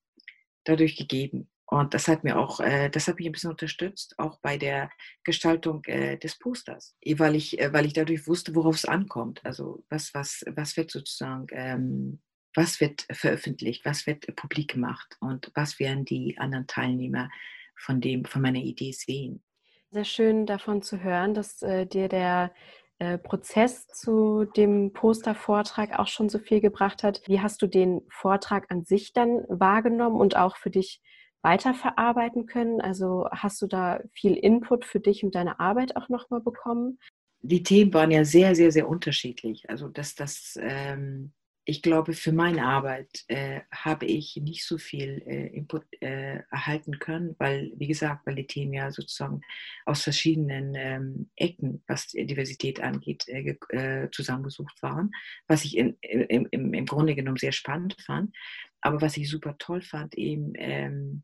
dadurch 0.64 0.96
gegeben. 0.96 1.50
Und 1.66 1.94
das 1.94 2.08
hat 2.08 2.24
mir 2.24 2.38
auch, 2.38 2.60
äh, 2.60 2.90
das 2.90 3.08
hat 3.08 3.16
mich 3.16 3.26
ein 3.26 3.32
bisschen 3.32 3.50
unterstützt, 3.50 4.14
auch 4.18 4.38
bei 4.40 4.58
der 4.58 4.90
Gestaltung 5.24 5.82
des 5.82 6.38
Posters, 6.38 6.94
weil 7.16 7.34
ich, 7.34 7.58
weil 7.72 7.86
ich 7.86 7.94
dadurch 7.94 8.26
wusste, 8.26 8.54
worauf 8.54 8.76
es 8.76 8.84
ankommt. 8.84 9.40
Also 9.44 9.84
was, 9.88 10.12
was, 10.14 10.44
was 10.46 10.76
wird 10.76 10.90
sozusagen, 10.90 11.46
ähm, 11.52 12.20
was 12.54 12.80
wird 12.80 13.06
veröffentlicht, 13.10 13.84
was 13.84 14.06
wird 14.06 14.34
publik 14.36 14.72
gemacht 14.72 15.16
und 15.20 15.50
was 15.54 15.80
werden 15.80 16.04
die 16.04 16.36
anderen 16.38 16.66
Teilnehmer 16.66 17.30
von 17.76 18.00
dem, 18.00 18.24
von 18.24 18.42
meiner 18.42 18.60
Idee 18.60 18.92
sehen. 18.92 19.42
Sehr 19.90 20.04
schön 20.04 20.46
davon 20.46 20.82
zu 20.82 21.02
hören, 21.02 21.34
dass 21.34 21.62
äh, 21.62 21.86
dir 21.86 22.08
der 22.08 22.52
äh, 22.98 23.18
Prozess 23.18 23.86
zu 23.88 24.44
dem 24.56 24.92
Postervortrag 24.92 25.98
auch 25.98 26.06
schon 26.06 26.28
so 26.28 26.38
viel 26.38 26.60
gebracht 26.60 27.02
hat. 27.02 27.22
Wie 27.26 27.40
hast 27.40 27.60
du 27.62 27.66
den 27.66 28.02
Vortrag 28.08 28.70
an 28.70 28.84
sich 28.84 29.12
dann 29.12 29.44
wahrgenommen 29.48 30.20
und 30.20 30.36
auch 30.36 30.56
für 30.56 30.70
dich 30.70 31.00
weiterverarbeiten 31.42 32.46
können? 32.46 32.80
Also 32.80 33.26
hast 33.30 33.60
du 33.62 33.66
da 33.66 34.00
viel 34.12 34.34
Input 34.34 34.84
für 34.84 35.00
dich 35.00 35.24
und 35.24 35.34
deine 35.34 35.60
Arbeit 35.60 35.96
auch 35.96 36.08
nochmal 36.08 36.40
bekommen? 36.40 36.98
Die 37.42 37.62
Themen 37.62 37.92
waren 37.92 38.10
ja 38.10 38.24
sehr, 38.24 38.54
sehr, 38.54 38.72
sehr 38.72 38.88
unterschiedlich. 38.88 39.68
Also 39.68 39.88
dass 39.88 40.14
das 40.14 40.58
ähm 40.60 41.32
ich 41.66 41.80
glaube, 41.80 42.12
für 42.12 42.32
meine 42.32 42.66
Arbeit 42.66 43.24
äh, 43.28 43.60
habe 43.72 44.04
ich 44.04 44.36
nicht 44.36 44.66
so 44.66 44.76
viel 44.76 45.22
äh, 45.26 45.46
Input 45.46 45.84
äh, 46.02 46.40
erhalten 46.50 46.98
können, 46.98 47.34
weil, 47.38 47.72
wie 47.76 47.86
gesagt, 47.86 48.26
weil 48.26 48.34
die 48.34 48.46
Themen 48.46 48.74
ja 48.74 48.90
sozusagen 48.90 49.40
aus 49.86 50.02
verschiedenen 50.02 50.74
ähm, 50.74 51.30
Ecken, 51.36 51.82
was 51.86 52.08
Diversität 52.08 52.80
angeht, 52.80 53.26
äh, 53.28 53.56
äh, 53.70 54.10
zusammengesucht 54.10 54.82
waren, 54.82 55.10
was 55.46 55.64
ich 55.64 55.76
in, 55.78 55.96
im, 56.02 56.48
im, 56.50 56.74
im, 56.74 56.86
Grunde 56.86 57.14
genommen 57.14 57.38
sehr 57.38 57.52
spannend 57.52 57.96
fand. 57.98 58.34
Aber 58.82 59.00
was 59.00 59.16
ich 59.16 59.30
super 59.30 59.56
toll 59.58 59.80
fand, 59.80 60.14
eben, 60.16 60.52
ähm, 60.56 61.22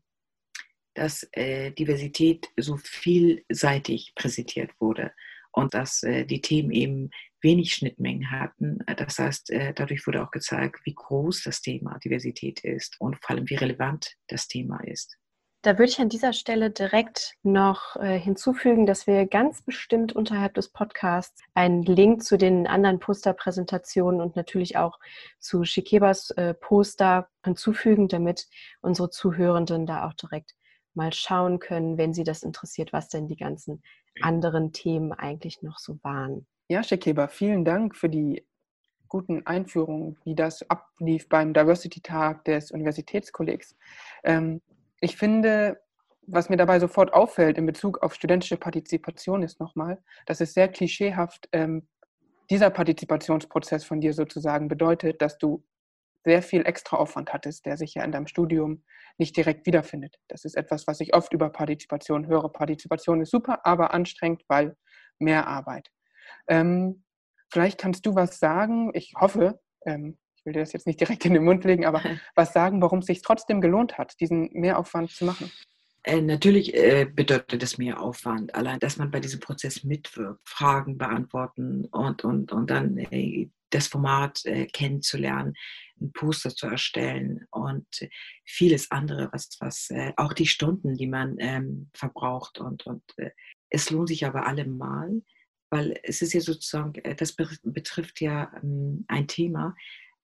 dass 0.95 1.27
äh, 1.33 1.71
Diversität 1.71 2.49
so 2.57 2.77
vielseitig 2.77 4.13
präsentiert 4.15 4.71
wurde 4.79 5.11
und 5.51 5.73
dass 5.73 6.01
die 6.01 6.41
Themen 6.41 6.71
eben 6.71 7.09
wenig 7.41 7.73
Schnittmengen 7.73 8.31
hatten. 8.31 8.79
Das 8.97 9.19
heißt, 9.19 9.49
äh, 9.51 9.73
dadurch 9.73 10.05
wurde 10.07 10.23
auch 10.23 10.31
gezeigt, 10.31 10.81
wie 10.85 10.93
groß 10.93 11.43
das 11.43 11.61
Thema 11.61 11.97
Diversität 11.99 12.63
ist 12.63 12.99
und 12.99 13.17
vor 13.21 13.35
allem, 13.35 13.49
wie 13.49 13.55
relevant 13.55 14.15
das 14.27 14.47
Thema 14.47 14.79
ist. 14.83 15.17
Da 15.63 15.77
würde 15.77 15.91
ich 15.91 15.99
an 15.99 16.09
dieser 16.09 16.33
Stelle 16.33 16.71
direkt 16.71 17.35
noch 17.43 17.95
äh, 17.97 18.19
hinzufügen, 18.19 18.87
dass 18.87 19.05
wir 19.05 19.27
ganz 19.27 19.61
bestimmt 19.61 20.11
unterhalb 20.11 20.55
des 20.55 20.69
Podcasts 20.69 21.39
einen 21.53 21.83
Link 21.83 22.23
zu 22.23 22.37
den 22.37 22.65
anderen 22.65 22.97
Posterpräsentationen 22.97 24.21
und 24.21 24.35
natürlich 24.35 24.77
auch 24.77 24.97
zu 25.39 25.63
Shikebas 25.63 26.31
äh, 26.31 26.55
Poster 26.55 27.29
hinzufügen, 27.45 28.07
damit 28.07 28.47
unsere 28.81 29.11
Zuhörenden 29.11 29.85
da 29.85 30.07
auch 30.07 30.13
direkt 30.13 30.55
mal 30.95 31.13
schauen 31.13 31.59
können, 31.59 31.97
wenn 31.97 32.13
sie 32.13 32.23
das 32.23 32.41
interessiert, 32.41 32.91
was 32.91 33.07
denn 33.07 33.27
die 33.27 33.37
ganzen 33.37 33.83
anderen 34.21 34.71
Themen 34.71 35.11
eigentlich 35.13 35.61
noch 35.61 35.79
so 35.79 35.99
waren. 36.03 36.45
Ja, 36.67 36.83
Shekeba, 36.83 37.27
vielen 37.27 37.65
Dank 37.65 37.95
für 37.95 38.09
die 38.09 38.45
guten 39.07 39.45
Einführungen, 39.45 40.17
wie 40.23 40.35
das 40.35 40.67
ablief 40.69 41.27
beim 41.27 41.53
Diversity-Tag 41.53 42.45
des 42.45 42.71
Universitätskollegs. 42.71 43.75
Ähm, 44.23 44.61
ich 45.01 45.17
finde, 45.17 45.81
was 46.27 46.49
mir 46.49 46.55
dabei 46.55 46.79
sofort 46.79 47.13
auffällt 47.13 47.57
in 47.57 47.65
Bezug 47.65 48.01
auf 48.03 48.13
studentische 48.13 48.57
Partizipation 48.57 49.43
ist 49.43 49.59
nochmal, 49.59 50.01
dass 50.25 50.39
es 50.39 50.53
sehr 50.53 50.69
klischeehaft 50.69 51.49
ähm, 51.51 51.87
dieser 52.49 52.69
Partizipationsprozess 52.69 53.83
von 53.83 53.99
dir 53.99 54.13
sozusagen 54.13 54.67
bedeutet, 54.67 55.21
dass 55.21 55.37
du 55.37 55.63
sehr 56.23 56.41
viel 56.41 56.65
extra 56.65 56.97
Aufwand 56.97 57.33
hattest, 57.33 57.65
der 57.65 57.77
sich 57.77 57.95
ja 57.95 58.03
in 58.03 58.11
deinem 58.11 58.27
Studium 58.27 58.83
nicht 59.17 59.35
direkt 59.35 59.65
wiederfindet. 59.65 60.17
Das 60.27 60.45
ist 60.45 60.55
etwas, 60.55 60.87
was 60.87 60.99
ich 60.99 61.15
oft 61.15 61.33
über 61.33 61.49
Partizipation 61.49 62.27
höre. 62.27 62.49
Partizipation 62.49 63.21
ist 63.21 63.31
super, 63.31 63.65
aber 63.65 63.93
anstrengend, 63.93 64.43
weil 64.47 64.75
mehr 65.19 65.47
Arbeit. 65.47 65.89
Ähm, 66.47 67.03
vielleicht 67.51 67.79
kannst 67.79 68.05
du 68.05 68.15
was 68.15 68.39
sagen, 68.39 68.91
ich 68.93 69.13
hoffe, 69.19 69.59
ähm, 69.85 70.17
ich 70.35 70.45
will 70.45 70.53
dir 70.53 70.61
das 70.61 70.73
jetzt 70.73 70.87
nicht 70.87 70.99
direkt 70.99 71.25
in 71.25 71.33
den 71.33 71.43
Mund 71.43 71.63
legen, 71.63 71.85
aber 71.85 72.01
was 72.35 72.53
sagen, 72.53 72.81
warum 72.81 72.99
es 72.99 73.05
sich 73.05 73.21
trotzdem 73.21 73.61
gelohnt 73.61 73.97
hat, 73.97 74.19
diesen 74.19 74.49
Mehraufwand 74.53 75.11
zu 75.11 75.25
machen. 75.25 75.51
Äh, 76.03 76.21
natürlich 76.21 76.73
äh, 76.73 77.05
bedeutet 77.05 77.61
das 77.61 77.77
mehr 77.77 78.01
Aufwand, 78.01 78.55
allein, 78.55 78.79
dass 78.79 78.97
man 78.97 79.11
bei 79.11 79.19
diesem 79.19 79.39
Prozess 79.39 79.83
mitwirkt, 79.83 80.41
Fragen 80.49 80.97
beantworten 80.97 81.85
und, 81.85 82.23
und, 82.23 82.51
und 82.51 82.69
dann 82.71 82.97
äh, 82.97 83.49
das 83.71 83.87
Format 83.87 84.45
äh, 84.45 84.67
kennenzulernen, 84.67 85.53
ein 85.99 86.11
Poster 86.13 86.49
zu 86.49 86.67
erstellen 86.67 87.47
und 87.51 87.87
vieles 88.45 88.89
andere, 88.91 89.29
was, 89.31 89.49
was 89.59 89.89
äh, 89.89 90.13
auch 90.17 90.33
die 90.33 90.47
Stunden, 90.47 90.95
die 90.95 91.07
man 91.07 91.35
ähm, 91.39 91.89
verbraucht 91.93 92.59
und, 92.59 92.85
und 92.85 93.03
äh, 93.17 93.31
es 93.69 93.89
lohnt 93.89 94.09
sich 94.09 94.25
aber 94.25 94.45
allemal 94.45 95.21
weil 95.71 95.97
es 96.03 96.21
ist 96.21 96.33
ja 96.33 96.41
sozusagen, 96.41 96.93
äh, 97.03 97.15
das 97.15 97.33
betrifft 97.33 98.21
ja 98.21 98.51
ähm, 98.61 99.05
ein 99.07 99.27
Thema, 99.27 99.75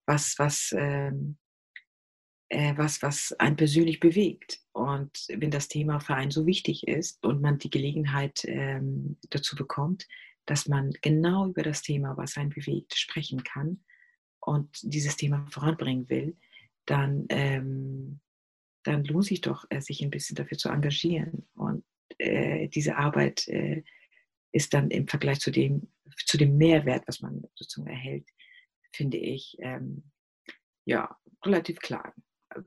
was, 0.05 0.35
was, 0.37 0.73
ähm, 0.77 1.37
äh, 1.39 1.46
was, 2.49 3.01
was 3.01 3.33
einen 3.33 3.57
persönlich 3.57 3.99
bewegt. 3.99 4.61
Und 4.71 5.27
wenn 5.35 5.51
das 5.51 5.67
Thema 5.67 5.99
für 5.99 6.15
einen 6.15 6.31
so 6.31 6.45
wichtig 6.45 6.87
ist 6.87 7.23
und 7.25 7.41
man 7.41 7.57
die 7.57 7.69
Gelegenheit 7.69 8.45
ähm, 8.45 9.17
dazu 9.29 9.55
bekommt, 9.55 10.07
dass 10.45 10.67
man 10.67 10.91
genau 11.01 11.47
über 11.47 11.61
das 11.61 11.81
Thema, 11.81 12.15
was 12.17 12.37
einen 12.37 12.49
bewegt, 12.49 12.95
sprechen 12.95 13.43
kann 13.43 13.83
und 14.39 14.69
dieses 14.81 15.17
Thema 15.17 15.45
voranbringen 15.51 16.09
will, 16.09 16.37
dann, 16.85 17.25
ähm, 17.29 18.21
dann 18.83 19.03
lohnt 19.03 19.25
sich 19.25 19.41
doch, 19.41 19.65
äh, 19.69 19.81
sich 19.81 20.01
ein 20.01 20.09
bisschen 20.09 20.35
dafür 20.35 20.57
zu 20.57 20.69
engagieren 20.69 21.45
und 21.53 21.83
äh, 22.17 22.69
diese 22.69 22.95
Arbeit 22.95 23.47
äh, 23.49 23.83
ist 24.53 24.73
dann 24.73 24.89
im 24.89 25.07
Vergleich 25.07 25.39
zu 25.39 25.51
dem, 25.51 25.91
zu 26.25 26.37
dem 26.37 26.57
Mehrwert, 26.57 27.03
was 27.07 27.21
man 27.21 27.43
sozusagen 27.53 27.89
erhält, 27.89 28.29
finde 28.93 29.17
ich, 29.17 29.57
ähm, 29.59 30.11
ja, 30.85 31.17
relativ 31.43 31.79
klar. 31.79 32.13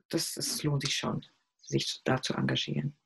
Das, 0.09 0.35
das 0.35 0.63
lohnt 0.63 0.83
sich 0.83 0.95
schon, 0.95 1.25
sich 1.63 2.01
da 2.05 2.21
zu 2.21 2.35
engagieren. 2.35 2.97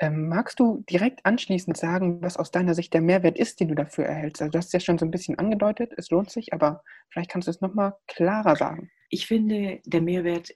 Ähm, 0.00 0.28
magst 0.28 0.58
du 0.58 0.84
direkt 0.90 1.24
anschließend 1.24 1.76
sagen, 1.76 2.20
was 2.20 2.36
aus 2.36 2.50
deiner 2.50 2.74
Sicht 2.74 2.92
der 2.94 3.00
Mehrwert 3.00 3.38
ist, 3.38 3.60
den 3.60 3.68
du 3.68 3.74
dafür 3.74 4.06
erhältst? 4.06 4.42
Also 4.42 4.50
du 4.50 4.58
hast 4.58 4.66
es 4.66 4.72
ja 4.72 4.80
schon 4.80 4.98
so 4.98 5.04
ein 5.04 5.10
bisschen 5.10 5.38
angedeutet, 5.38 5.92
es 5.96 6.10
lohnt 6.10 6.30
sich, 6.30 6.52
aber 6.52 6.82
vielleicht 7.10 7.30
kannst 7.30 7.46
du 7.46 7.50
es 7.50 7.60
nochmal 7.60 7.94
klarer 8.08 8.56
sagen. 8.56 8.90
Ich 9.08 9.26
finde, 9.26 9.80
der 9.84 10.00
Mehrwert 10.00 10.52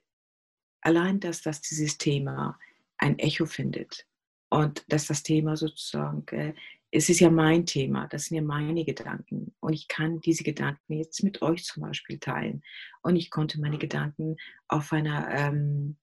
allein, 0.80 1.20
dass, 1.20 1.42
dass 1.42 1.60
dieses 1.60 1.98
Thema 1.98 2.58
ein 2.96 3.18
Echo 3.18 3.46
findet 3.46 4.06
und 4.50 4.84
dass 4.88 5.06
das 5.06 5.22
Thema 5.22 5.56
sozusagen 5.56 6.26
äh, 6.36 6.54
es 6.90 7.08
ist 7.08 7.20
ja 7.20 7.30
mein 7.30 7.66
Thema, 7.66 8.06
das 8.06 8.26
sind 8.26 8.36
ja 8.36 8.42
meine 8.42 8.84
Gedanken. 8.84 9.54
Und 9.60 9.74
ich 9.74 9.88
kann 9.88 10.20
diese 10.20 10.42
Gedanken 10.42 10.94
jetzt 10.94 11.22
mit 11.22 11.42
euch 11.42 11.64
zum 11.64 11.82
Beispiel 11.82 12.18
teilen. 12.18 12.62
Und 13.02 13.16
ich 13.16 13.30
konnte 13.30 13.60
meine 13.60 13.78
Gedanken 13.78 14.36
auf 14.68 14.92
einer, 14.92 15.28
ähm, 15.30 15.98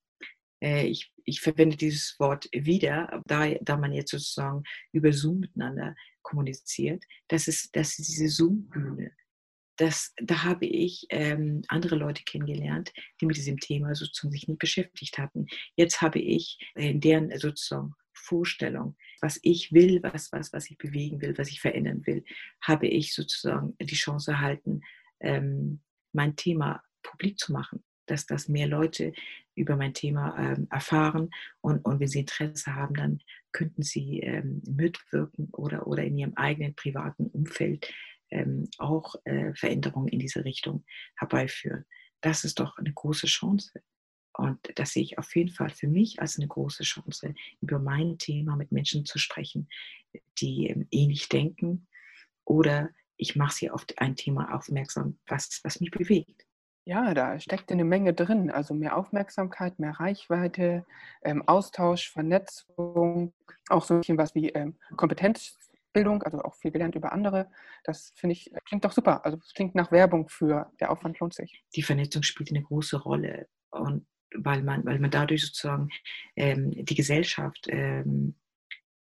äh, 0.61 0.85
ich, 0.85 1.11
ich 1.25 1.41
verwende 1.41 1.75
dieses 1.75 2.15
Wort 2.19 2.47
wieder, 2.51 3.23
da, 3.25 3.49
da 3.61 3.77
man 3.77 3.93
jetzt 3.93 4.11
sozusagen 4.11 4.63
über 4.91 5.11
Zoom 5.11 5.39
miteinander 5.39 5.95
kommuniziert, 6.21 7.03
das 7.29 7.47
ist, 7.47 7.75
das 7.75 7.97
ist 7.97 8.07
diese 8.09 8.29
Zoom-Bühne. 8.29 9.11
Das, 9.77 10.13
da 10.17 10.43
habe 10.43 10.67
ich 10.67 11.05
ähm, 11.09 11.63
andere 11.67 11.95
Leute 11.95 12.23
kennengelernt, 12.23 12.93
die 13.19 13.25
mit 13.25 13.35
diesem 13.35 13.59
Thema 13.59 13.93
sozusagen 13.93 14.31
sich 14.31 14.47
nicht 14.47 14.59
beschäftigt 14.59 15.17
hatten. 15.17 15.47
Jetzt 15.75 16.01
habe 16.01 16.19
ich 16.19 16.57
in 16.75 17.01
deren 17.01 17.37
sozusagen 17.37 17.93
Vorstellung, 18.15 18.95
was 19.21 19.39
ich 19.43 19.71
will, 19.71 20.01
was, 20.01 20.31
was, 20.31 20.53
was 20.53 20.69
ich 20.69 20.77
bewegen 20.77 21.21
will, 21.21 21.37
was 21.37 21.49
ich 21.49 21.61
verändern 21.61 22.05
will, 22.05 22.23
habe 22.61 22.87
ich 22.87 23.13
sozusagen 23.13 23.75
die 23.79 23.95
Chance 23.95 24.31
erhalten, 24.31 24.81
ähm, 25.19 25.81
mein 26.13 26.35
Thema 26.35 26.83
publik 27.03 27.37
zu 27.37 27.51
machen, 27.51 27.83
dass 28.07 28.25
das 28.25 28.47
mehr 28.47 28.67
Leute 28.67 29.13
über 29.55 29.75
mein 29.75 29.93
Thema 29.93 30.37
ähm, 30.37 30.67
erfahren 30.69 31.29
und, 31.61 31.83
und 31.85 31.99
wenn 31.99 32.07
sie 32.07 32.19
Interesse 32.19 32.75
haben, 32.75 32.95
dann 32.95 33.21
könnten 33.51 33.83
sie 33.83 34.19
ähm, 34.19 34.61
mitwirken 34.67 35.49
oder, 35.53 35.87
oder 35.87 36.03
in 36.03 36.17
ihrem 36.17 36.33
eigenen 36.35 36.75
privaten 36.75 37.27
Umfeld 37.27 37.91
ähm, 38.31 38.67
auch 38.77 39.15
äh, 39.23 39.53
Veränderungen 39.53 40.09
in 40.09 40.19
diese 40.19 40.43
Richtung 40.43 40.83
herbeiführen. 41.15 41.85
Das 42.21 42.43
ist 42.43 42.59
doch 42.59 42.77
eine 42.77 42.91
große 42.91 43.27
Chance. 43.27 43.81
Und 44.37 44.59
das 44.75 44.91
sehe 44.91 45.03
ich 45.03 45.17
auf 45.17 45.35
jeden 45.35 45.51
Fall 45.51 45.69
für 45.69 45.87
mich 45.87 46.19
als 46.19 46.37
eine 46.37 46.47
große 46.47 46.83
Chance, 46.83 47.33
über 47.61 47.79
mein 47.79 48.17
Thema 48.17 48.55
mit 48.55 48.71
Menschen 48.71 49.05
zu 49.05 49.17
sprechen, 49.17 49.69
die 50.39 50.67
ähm, 50.67 50.87
ähnlich 50.91 51.29
denken. 51.29 51.87
Oder 52.43 52.89
ich 53.17 53.35
mache 53.35 53.55
sie 53.55 53.71
auf 53.71 53.85
ein 53.97 54.15
Thema 54.15 54.53
aufmerksam, 54.53 55.17
was, 55.27 55.61
was 55.63 55.79
mich 55.79 55.91
bewegt. 55.91 56.45
Ja, 56.83 57.13
da 57.13 57.39
steckt 57.39 57.71
eine 57.71 57.85
Menge 57.85 58.13
drin. 58.13 58.51
Also 58.51 58.73
mehr 58.73 58.97
Aufmerksamkeit, 58.97 59.79
mehr 59.79 59.99
Reichweite, 59.99 60.85
ähm, 61.23 61.41
Austausch, 61.47 62.11
Vernetzung, 62.11 63.33
auch 63.69 63.85
so 63.85 63.95
ein 63.95 64.01
bisschen 64.01 64.17
was 64.17 64.35
wie 64.35 64.49
ähm, 64.49 64.77
Kompetenzbildung, 64.95 66.21
also 66.23 66.43
auch 66.43 66.53
viel 66.55 66.71
gelernt 66.71 66.95
über 66.95 67.11
andere. 67.11 67.49
Das 67.85 68.11
finde 68.15 68.33
ich, 68.33 68.51
klingt 68.65 68.85
doch 68.85 68.91
super. 68.91 69.25
Also 69.25 69.39
klingt 69.55 69.73
nach 69.73 69.91
Werbung 69.91 70.27
für 70.29 70.71
der 70.79 70.91
Aufwand 70.91 71.19
lohnt 71.19 71.33
sich. 71.33 71.63
Die 71.73 71.81
Vernetzung 71.81 72.21
spielt 72.21 72.51
eine 72.51 72.61
große 72.61 72.97
Rolle. 72.97 73.47
Und 73.71 74.05
weil 74.37 74.63
man, 74.63 74.85
weil 74.85 74.99
man 74.99 75.11
dadurch 75.11 75.45
sozusagen 75.45 75.89
ähm, 76.35 76.71
die 76.71 76.95
Gesellschaft, 76.95 77.67
ähm, 77.69 78.35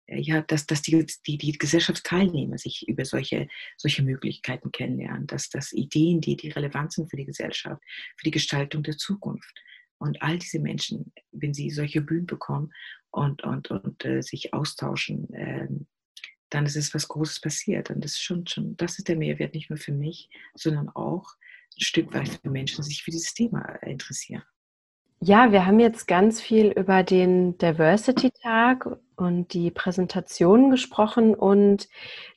ja, 0.06 0.42
dass, 0.42 0.66
dass 0.66 0.82
die, 0.82 1.06
die, 1.26 1.38
die 1.38 1.52
Gesellschaftsteilnehmer 1.52 2.58
sich 2.58 2.86
über 2.88 3.04
solche, 3.04 3.48
solche 3.76 4.02
Möglichkeiten 4.02 4.72
kennenlernen, 4.72 5.26
dass, 5.26 5.48
dass 5.50 5.72
Ideen, 5.72 6.20
die, 6.20 6.36
die 6.36 6.50
relevant 6.50 6.92
sind 6.92 7.08
für 7.10 7.16
die 7.16 7.26
Gesellschaft, 7.26 7.80
für 8.16 8.24
die 8.24 8.32
Gestaltung 8.32 8.82
der 8.82 8.96
Zukunft. 8.96 9.54
Und 9.98 10.20
all 10.22 10.38
diese 10.38 10.58
Menschen, 10.58 11.12
wenn 11.30 11.54
sie 11.54 11.70
solche 11.70 12.00
Bühnen 12.00 12.26
bekommen 12.26 12.72
und, 13.10 13.44
und, 13.44 13.70
und 13.70 14.04
äh, 14.04 14.22
sich 14.22 14.52
austauschen, 14.52 15.28
ähm, 15.34 15.86
dann 16.48 16.66
ist 16.66 16.76
es 16.76 16.92
was 16.94 17.06
Großes 17.06 17.40
passiert. 17.40 17.90
Und 17.90 18.02
das 18.02 18.12
ist 18.12 18.22
schon, 18.22 18.46
schon, 18.46 18.76
das 18.76 18.98
ist 18.98 19.08
der 19.08 19.16
Mehrwert 19.16 19.54
nicht 19.54 19.70
nur 19.70 19.78
für 19.78 19.92
mich, 19.92 20.28
sondern 20.54 20.88
auch 20.88 21.34
ein 21.76 21.84
Stück 21.84 22.12
weit 22.12 22.40
für 22.42 22.50
Menschen, 22.50 22.82
die 22.82 22.88
sich 22.88 23.02
für 23.02 23.12
dieses 23.12 23.34
Thema 23.34 23.60
interessieren. 23.82 24.42
Ja, 25.22 25.52
wir 25.52 25.66
haben 25.66 25.80
jetzt 25.80 26.08
ganz 26.08 26.40
viel 26.40 26.68
über 26.68 27.02
den 27.02 27.58
Diversity-Tag 27.58 28.88
und 29.16 29.52
die 29.52 29.70
Präsentation 29.70 30.70
gesprochen 30.70 31.34
und 31.34 31.88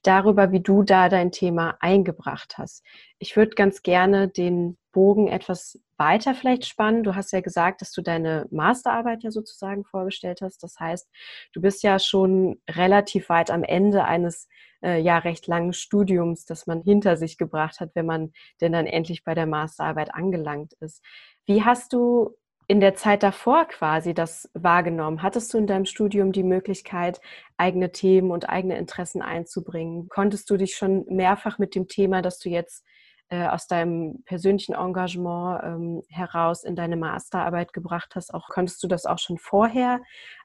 darüber, 0.04 0.52
wie 0.52 0.60
du 0.60 0.84
da 0.84 1.08
dein 1.08 1.32
Thema 1.32 1.78
eingebracht 1.80 2.58
hast. 2.58 2.84
Ich 3.20 3.38
würde 3.38 3.56
ganz 3.56 3.84
gerne 3.84 4.28
den 4.28 4.78
Bogen 4.92 5.30
etwas 5.30 5.80
weiter 5.96 6.36
vielleicht 6.36 6.66
spannen. 6.66 7.04
Du 7.04 7.16
hast 7.16 7.32
ja 7.32 7.40
gesagt, 7.40 7.80
dass 7.80 7.94
du 7.94 8.02
deine 8.02 8.48
Masterarbeit 8.52 9.24
ja 9.24 9.32
sozusagen 9.32 9.86
vorgestellt 9.86 10.42
hast. 10.42 10.62
Das 10.62 10.78
heißt, 10.78 11.10
du 11.54 11.62
bist 11.62 11.84
ja 11.84 12.00
schon 12.00 12.62
relativ 12.70 13.30
weit 13.30 13.50
am 13.50 13.64
Ende 13.64 14.04
eines 14.04 14.50
äh, 14.84 15.00
ja 15.00 15.20
recht 15.20 15.48
langen 15.48 15.72
Studiums, 15.72 16.44
das 16.44 16.68
man 16.68 16.82
hinter 16.82 17.16
sich 17.16 17.38
gebracht 17.38 17.80
hat, 17.80 17.92
wenn 17.96 18.06
man 18.06 18.34
denn 18.60 18.74
dann 18.74 18.88
endlich 18.88 19.24
bei 19.24 19.36
der 19.36 19.46
Masterarbeit 19.46 20.14
angelangt 20.14 20.74
ist. 20.82 21.02
Wie 21.46 21.64
hast 21.64 21.94
du 21.94 22.36
in 22.68 22.80
der 22.80 22.96
Zeit 22.96 23.24
davor 23.24 23.66
quasi 23.66 24.14
das 24.14 24.50
wahrgenommen? 24.54 25.22
Hattest 25.22 25.54
du 25.54 25.58
in 25.58 25.68
deinem 25.68 25.86
Studium 25.86 26.32
die 26.32 26.44
Möglichkeit, 26.44 27.20
eigene 27.58 27.92
Themen 27.92 28.32
und 28.32 28.50
eigene 28.50 28.78
Interessen 28.78 29.22
einzubringen? 29.22 30.08
Konntest 30.10 30.50
du 30.50 30.58
dich 30.58 30.76
schon 30.76 31.06
mehrfach 31.08 31.60
mit 31.60 31.76
dem 31.76 31.88
Thema, 31.88 32.22
das 32.22 32.40
du 32.40 32.50
jetzt 32.50 32.86
äh, 33.30 33.48
aus 33.48 33.68
deinem 33.68 34.24
persönlichen 34.26 34.76
Engagement 34.76 35.62
ähm, 35.64 36.04
heraus 36.10 36.64
in 36.64 36.76
deine 36.76 36.98
Masterarbeit 36.98 37.74
gebracht 37.74 38.14
hast, 38.16 38.34
auch 38.34 38.48
konntest 38.50 38.84
du 38.84 38.88
das 38.88 39.06
auch 39.06 39.20
schon 39.20 39.38
vorher 39.38 40.02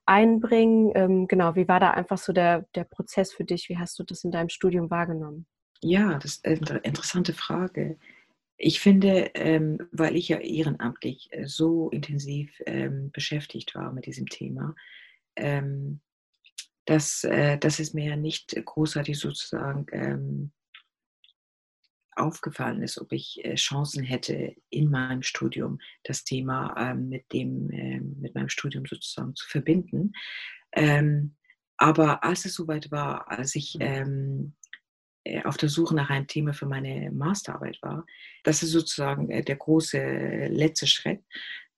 einbringen? 0.07 0.93
Ähm, 0.95 1.29
genau, 1.29 1.55
wie 1.55 1.69
war 1.69 1.81
da 1.81 1.91
einfach 1.91 2.19
so 2.19 2.33
der, 2.33 2.67
der 2.75 2.85
Prozess 2.85 3.33
für 3.33 3.45
dich? 3.45 3.69
Wie 3.69 3.79
hast 3.79 3.99
du 3.99 4.05
das 4.05 4.25
in 4.25 4.31
deinem 4.31 4.49
Studium 4.49 4.91
wahrgenommen? 4.91 5.47
Ja, 5.83 6.19
das 6.19 6.37
ist 6.37 6.71
eine 6.71 6.81
interessante 6.81 7.33
Frage. 7.33 7.99
Ich 8.61 8.81
finde, 8.81 9.31
ähm, 9.35 9.79
weil 9.93 10.17
ich 10.17 10.29
ja 10.29 10.39
ehrenamtlich 10.39 11.29
äh, 11.31 11.47
so 11.47 11.91
intensiv 11.91 12.61
ähm, 12.67 13.13
beschäftigt 13.13 13.77
war 13.77 13.93
mit 13.93 14.07
diesem 14.07 14.27
Thema, 14.27 14.75
ähm, 15.37 16.01
dass, 16.85 17.23
äh, 17.23 17.57
dass 17.57 17.79
es 17.79 17.95
mir 17.95 18.11
ja 18.11 18.17
nicht 18.17 18.61
großartig 18.65 19.17
sozusagen 19.17 19.87
ähm, 19.93 20.53
aufgefallen 22.17 22.83
ist, 22.83 23.01
ob 23.01 23.13
ich 23.13 23.45
äh, 23.45 23.55
Chancen 23.55 24.03
hätte, 24.03 24.57
in 24.71 24.91
meinem 24.91 25.23
Studium 25.23 25.79
das 26.03 26.25
Thema 26.25 26.75
ähm, 26.77 27.09
mit, 27.11 27.33
dem, 27.33 27.71
ähm, 27.71 28.17
mit 28.19 28.35
meinem 28.35 28.49
Studium 28.49 28.87
sozusagen 28.87 29.37
zu 29.37 29.47
verbinden. 29.47 30.13
aber 31.77 32.25
als 32.25 32.45
es 32.45 32.55
soweit 32.55 32.91
war, 32.91 33.31
als 33.31 33.55
ich 33.55 33.81
äh, 33.81 34.05
auf 35.45 35.57
der 35.57 35.69
Suche 35.69 35.95
nach 35.95 36.11
einem 36.11 36.27
Thema 36.27 36.53
für 36.53 36.67
meine 36.67 37.11
Masterarbeit 37.11 37.79
war. 37.83 38.07
Das 38.45 38.63
ist 38.63 38.71
sozusagen 38.71 39.31
äh, 39.31 39.43
der 39.43 39.57
große 39.57 39.99
äh, 39.99 40.49
letzte 40.49 40.87
Schritt. 40.87 41.23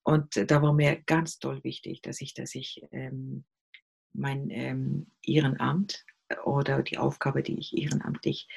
Und 0.03 0.51
da 0.51 0.63
war 0.63 0.73
mir 0.73 1.03
ganz 1.07 1.39
doll 1.39 1.63
wichtig, 1.63 2.03
dass 2.03 2.21
ich, 2.21 2.35
dass 2.35 2.55
ich 2.55 2.83
ähm, 2.91 3.45
mein 4.13 4.51
ähm, 4.51 5.07
Ehrenamt 5.23 6.05
oder 6.45 6.83
die 6.83 6.99
Aufgabe, 6.99 7.43
die 7.43 7.59
ich 7.59 7.77
ehrenamtlich 7.77 8.49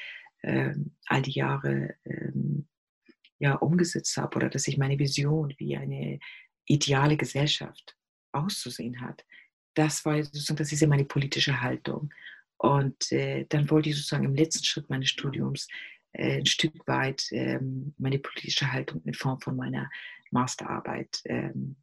ähm, 0.41 0.95
all 1.05 1.21
die 1.21 1.31
Jahre 1.31 1.95
ähm, 2.05 2.67
ja, 3.39 3.55
umgesetzt 3.55 4.15
habe 4.17 4.37
oder 4.37 4.49
dass 4.49 4.67
ich 4.67 4.77
meine 4.77 4.97
Vision, 4.99 5.53
wie 5.57 5.75
eine 5.75 6.19
ideale 6.65 7.17
Gesellschaft 7.17 7.95
auszusehen 8.31 9.01
hat, 9.01 9.25
das 9.73 10.05
war 10.05 10.21
sozusagen, 10.23 10.57
das 10.57 10.71
ist 10.71 10.81
ja 10.81 10.87
meine 10.87 11.05
politische 11.05 11.61
Haltung. 11.61 12.13
Und 12.63 13.11
äh, 13.11 13.45
dann 13.49 13.69
wollte 13.69 13.89
ich 13.89 13.97
sozusagen 13.97 14.23
im 14.23 14.35
letzten 14.35 14.63
Schritt 14.63 14.89
meines 14.89 15.09
Studiums 15.09 15.67
äh, 16.13 16.37
ein 16.37 16.45
Stück 16.45 16.87
weit 16.87 17.27
ähm, 17.31 17.93
meine 17.97 18.19
politische 18.19 18.71
Haltung 18.71 19.01
in 19.03 19.13
Form 19.13 19.41
von 19.41 19.57
meiner 19.57 19.89
Masterarbeit 20.31 21.19
ähm, 21.25 21.75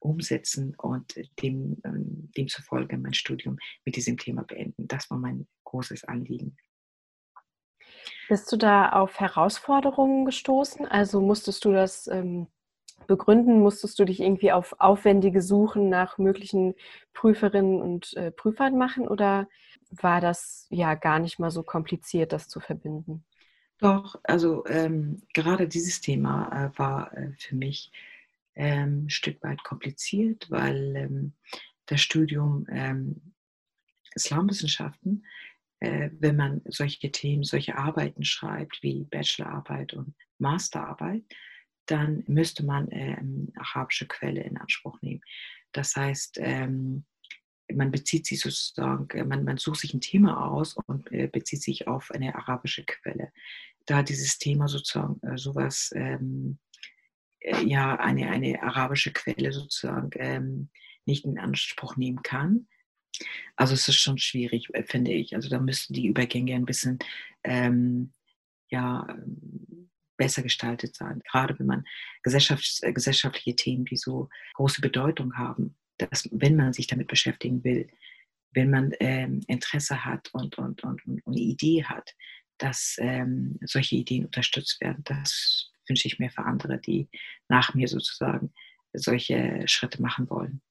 umsetzen 0.00 0.74
und 0.76 1.16
dem, 1.42 1.76
ähm, 1.84 2.30
demzufolge 2.34 2.96
mein 2.96 3.12
Studium 3.12 3.58
mit 3.84 3.96
diesem 3.96 4.16
Thema 4.16 4.42
beenden. 4.44 4.88
Das 4.88 5.10
war 5.10 5.18
mein 5.18 5.46
großes 5.64 6.04
Anliegen. 6.04 6.56
Bist 8.30 8.50
du 8.50 8.56
da 8.56 8.88
auf 8.92 9.20
Herausforderungen 9.20 10.24
gestoßen? 10.24 10.86
Also 10.86 11.20
musstest 11.20 11.62
du 11.66 11.72
das 11.72 12.06
ähm, 12.06 12.46
begründen? 13.06 13.60
Musstest 13.60 13.98
du 13.98 14.04
dich 14.04 14.20
irgendwie 14.20 14.52
auf 14.52 14.74
aufwendige 14.78 15.42
Suchen 15.42 15.88
nach 15.88 16.18
möglichen 16.18 16.74
Prüferinnen 17.12 17.80
und 17.80 18.16
äh, 18.16 18.30
Prüfern 18.30 18.76
machen 18.76 19.06
oder 19.08 19.48
war 19.90 20.20
das 20.20 20.66
ja 20.70 20.94
gar 20.94 21.18
nicht 21.18 21.38
mal 21.38 21.50
so 21.50 21.62
kompliziert, 21.62 22.32
das 22.32 22.48
zu 22.48 22.60
verbinden. 22.60 23.24
Doch, 23.78 24.18
also 24.24 24.66
ähm, 24.66 25.22
gerade 25.34 25.68
dieses 25.68 26.00
Thema 26.00 26.48
äh, 26.50 26.78
war 26.78 27.16
äh, 27.16 27.32
für 27.38 27.54
mich 27.54 27.92
ähm, 28.54 29.04
ein 29.04 29.10
Stück 29.10 29.42
weit 29.42 29.62
kompliziert, 29.64 30.50
weil 30.50 30.96
ähm, 30.96 31.32
das 31.84 32.00
Studium 32.00 32.66
ähm, 32.70 33.34
Islamwissenschaften, 34.14 35.26
äh, 35.80 36.08
wenn 36.18 36.36
man 36.36 36.62
solche 36.64 37.12
Themen, 37.12 37.44
solche 37.44 37.76
Arbeiten 37.76 38.24
schreibt 38.24 38.82
wie 38.82 39.04
Bachelorarbeit 39.04 39.92
und 39.92 40.14
Masterarbeit, 40.38 41.24
dann 41.86 42.24
müsste 42.26 42.64
man 42.64 42.88
ähm, 42.90 43.52
arabische 43.56 44.06
Quelle 44.06 44.42
in 44.42 44.56
Anspruch 44.56 45.00
nehmen. 45.02 45.22
Das 45.72 45.94
heißt, 45.96 46.38
ähm, 46.40 47.04
man 47.72 47.90
bezieht 47.90 48.26
sich 48.26 48.40
sozusagen, 48.40 49.08
äh, 49.10 49.24
man, 49.24 49.44
man 49.44 49.56
sucht 49.56 49.80
sich 49.80 49.94
ein 49.94 50.00
Thema 50.00 50.50
aus 50.50 50.76
und 50.86 51.10
äh, 51.12 51.28
bezieht 51.28 51.62
sich 51.62 51.86
auf 51.86 52.10
eine 52.10 52.34
arabische 52.34 52.84
Quelle. 52.84 53.32
Da 53.86 54.02
dieses 54.02 54.38
Thema 54.38 54.68
sozusagen 54.68 55.20
äh, 55.22 55.38
sowas, 55.38 55.92
ähm, 55.94 56.58
äh, 57.40 57.64
ja, 57.64 57.96
eine, 57.96 58.30
eine 58.30 58.62
arabische 58.62 59.12
Quelle 59.12 59.52
sozusagen 59.52 60.10
ähm, 60.14 60.70
nicht 61.04 61.24
in 61.24 61.38
Anspruch 61.38 61.96
nehmen 61.96 62.22
kann. 62.22 62.66
Also 63.54 63.74
es 63.74 63.88
ist 63.88 63.96
schon 63.96 64.18
schwierig, 64.18 64.68
äh, 64.74 64.82
finde 64.84 65.12
ich. 65.12 65.34
Also 65.34 65.48
da 65.48 65.60
müssten 65.60 65.94
die 65.94 66.06
Übergänge 66.06 66.54
ein 66.54 66.66
bisschen 66.66 66.98
ähm, 67.44 68.12
ja, 68.68 69.06
besser 70.16 70.42
gestaltet 70.42 70.96
sein. 70.96 71.20
Gerade 71.30 71.58
wenn 71.58 71.66
man 71.66 71.84
gesellschafts 72.22 72.82
äh, 72.82 72.92
gesellschaftliche 72.92 73.56
Themen, 73.56 73.84
die 73.84 73.96
so 73.96 74.28
große 74.54 74.80
Bedeutung 74.80 75.36
haben, 75.36 75.76
dass 75.98 76.28
wenn 76.30 76.56
man 76.56 76.72
sich 76.72 76.86
damit 76.86 77.08
beschäftigen 77.08 77.64
will, 77.64 77.88
wenn 78.52 78.70
man 78.70 78.92
ähm, 79.00 79.40
Interesse 79.46 80.04
hat 80.04 80.30
und, 80.32 80.58
und, 80.58 80.82
und, 80.82 81.06
und, 81.06 81.26
eine 81.26 81.36
Idee 81.36 81.84
hat, 81.84 82.14
dass 82.58 82.96
ähm, 82.98 83.58
solche 83.62 83.96
Ideen 83.96 84.24
unterstützt 84.24 84.80
werden, 84.80 85.04
das 85.04 85.70
wünsche 85.88 86.08
ich 86.08 86.18
mir 86.18 86.30
für 86.30 86.44
andere, 86.44 86.78
die 86.78 87.08
nach 87.48 87.74
mir 87.74 87.86
sozusagen 87.86 88.52
solche 88.94 89.62
Schritte 89.66 90.00
machen 90.00 90.28
wollen. 90.30 90.62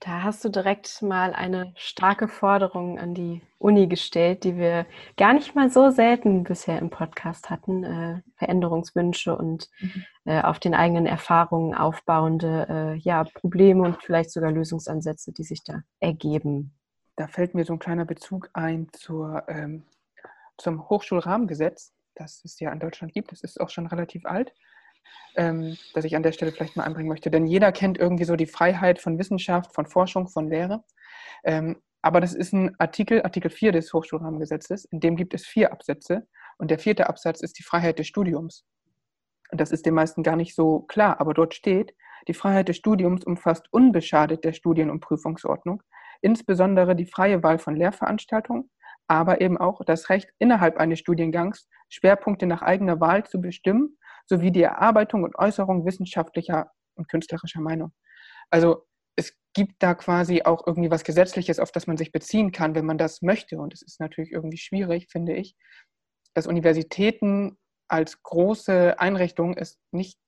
Da 0.00 0.22
hast 0.22 0.44
du 0.44 0.48
direkt 0.48 1.02
mal 1.02 1.32
eine 1.32 1.72
starke 1.76 2.28
Forderung 2.28 2.98
an 3.00 3.14
die 3.14 3.42
Uni 3.58 3.88
gestellt, 3.88 4.44
die 4.44 4.56
wir 4.56 4.86
gar 5.16 5.32
nicht 5.32 5.56
mal 5.56 5.70
so 5.70 5.90
selten 5.90 6.44
bisher 6.44 6.78
im 6.78 6.90
Podcast 6.90 7.50
hatten. 7.50 7.82
Äh, 7.82 8.22
Veränderungswünsche 8.36 9.36
und 9.36 9.68
mhm. 9.80 10.04
äh, 10.24 10.40
auf 10.42 10.60
den 10.60 10.74
eigenen 10.74 11.06
Erfahrungen 11.06 11.74
aufbauende 11.74 12.66
äh, 12.68 12.98
ja, 12.98 13.24
Probleme 13.24 13.82
und 13.82 14.00
vielleicht 14.02 14.30
sogar 14.30 14.52
Lösungsansätze, 14.52 15.32
die 15.32 15.42
sich 15.42 15.64
da 15.64 15.82
ergeben. 15.98 16.72
Da 17.16 17.26
fällt 17.26 17.54
mir 17.54 17.64
so 17.64 17.72
ein 17.72 17.80
kleiner 17.80 18.04
Bezug 18.04 18.50
ein 18.52 18.88
zur, 18.92 19.42
ähm, 19.48 19.82
zum 20.56 20.88
Hochschulrahmengesetz, 20.88 21.92
das 22.14 22.44
es 22.44 22.60
ja 22.60 22.70
in 22.70 22.78
Deutschland 22.78 23.12
gibt. 23.12 23.32
Das 23.32 23.40
ist 23.40 23.60
auch 23.60 23.70
schon 23.70 23.88
relativ 23.88 24.26
alt 24.26 24.52
ähm, 25.36 25.76
das 25.94 26.04
ich 26.04 26.16
an 26.16 26.22
der 26.22 26.32
Stelle 26.32 26.52
vielleicht 26.52 26.76
mal 26.76 26.84
anbringen 26.84 27.08
möchte. 27.08 27.30
Denn 27.30 27.46
jeder 27.46 27.72
kennt 27.72 27.98
irgendwie 27.98 28.24
so 28.24 28.36
die 28.36 28.46
Freiheit 28.46 29.00
von 29.00 29.18
Wissenschaft, 29.18 29.74
von 29.74 29.86
Forschung, 29.86 30.28
von 30.28 30.48
Lehre. 30.48 30.84
Ähm, 31.44 31.76
aber 32.02 32.20
das 32.20 32.34
ist 32.34 32.52
ein 32.52 32.74
Artikel, 32.78 33.22
Artikel 33.22 33.50
4 33.50 33.72
des 33.72 33.92
Hochschulrahmengesetzes, 33.92 34.84
in 34.86 35.00
dem 35.00 35.16
gibt 35.16 35.34
es 35.34 35.46
vier 35.46 35.72
Absätze. 35.72 36.26
Und 36.58 36.70
der 36.70 36.78
vierte 36.78 37.08
Absatz 37.08 37.40
ist 37.40 37.58
die 37.58 37.62
Freiheit 37.62 37.98
des 37.98 38.06
Studiums. 38.06 38.64
Und 39.50 39.60
das 39.60 39.72
ist 39.72 39.86
den 39.86 39.94
meisten 39.94 40.22
gar 40.22 40.36
nicht 40.36 40.54
so 40.54 40.80
klar, 40.80 41.20
aber 41.20 41.34
dort 41.34 41.54
steht, 41.54 41.94
die 42.26 42.34
Freiheit 42.34 42.68
des 42.68 42.76
Studiums 42.76 43.24
umfasst 43.24 43.72
unbeschadet 43.72 44.44
der 44.44 44.52
Studien- 44.52 44.90
und 44.90 45.00
Prüfungsordnung, 45.00 45.82
insbesondere 46.20 46.96
die 46.96 47.06
freie 47.06 47.42
Wahl 47.42 47.58
von 47.58 47.76
Lehrveranstaltungen, 47.76 48.70
aber 49.06 49.40
eben 49.40 49.56
auch 49.56 49.84
das 49.84 50.10
Recht, 50.10 50.30
innerhalb 50.38 50.76
eines 50.76 50.98
Studiengangs 50.98 51.68
Schwerpunkte 51.88 52.46
nach 52.46 52.62
eigener 52.62 53.00
Wahl 53.00 53.24
zu 53.24 53.40
bestimmen 53.40 53.97
sowie 54.28 54.52
die 54.52 54.62
Erarbeitung 54.62 55.24
und 55.24 55.36
Äußerung 55.36 55.86
wissenschaftlicher 55.86 56.70
und 56.94 57.08
künstlerischer 57.08 57.60
Meinung. 57.60 57.92
Also 58.50 58.86
es 59.16 59.34
gibt 59.52 59.82
da 59.82 59.94
quasi 59.94 60.42
auch 60.42 60.66
irgendwie 60.66 60.90
was 60.90 61.04
Gesetzliches, 61.04 61.58
auf 61.58 61.72
das 61.72 61.86
man 61.86 61.96
sich 61.96 62.12
beziehen 62.12 62.52
kann, 62.52 62.74
wenn 62.74 62.86
man 62.86 62.98
das 62.98 63.22
möchte. 63.22 63.58
Und 63.58 63.74
es 63.74 63.82
ist 63.82 64.00
natürlich 64.00 64.32
irgendwie 64.32 64.58
schwierig, 64.58 65.08
finde 65.10 65.34
ich, 65.34 65.56
dass 66.34 66.46
Universitäten 66.46 67.58
als 67.88 68.22
große 68.22 69.00
Einrichtungen 69.00 69.56
es 69.56 69.80
nicht 69.90 70.18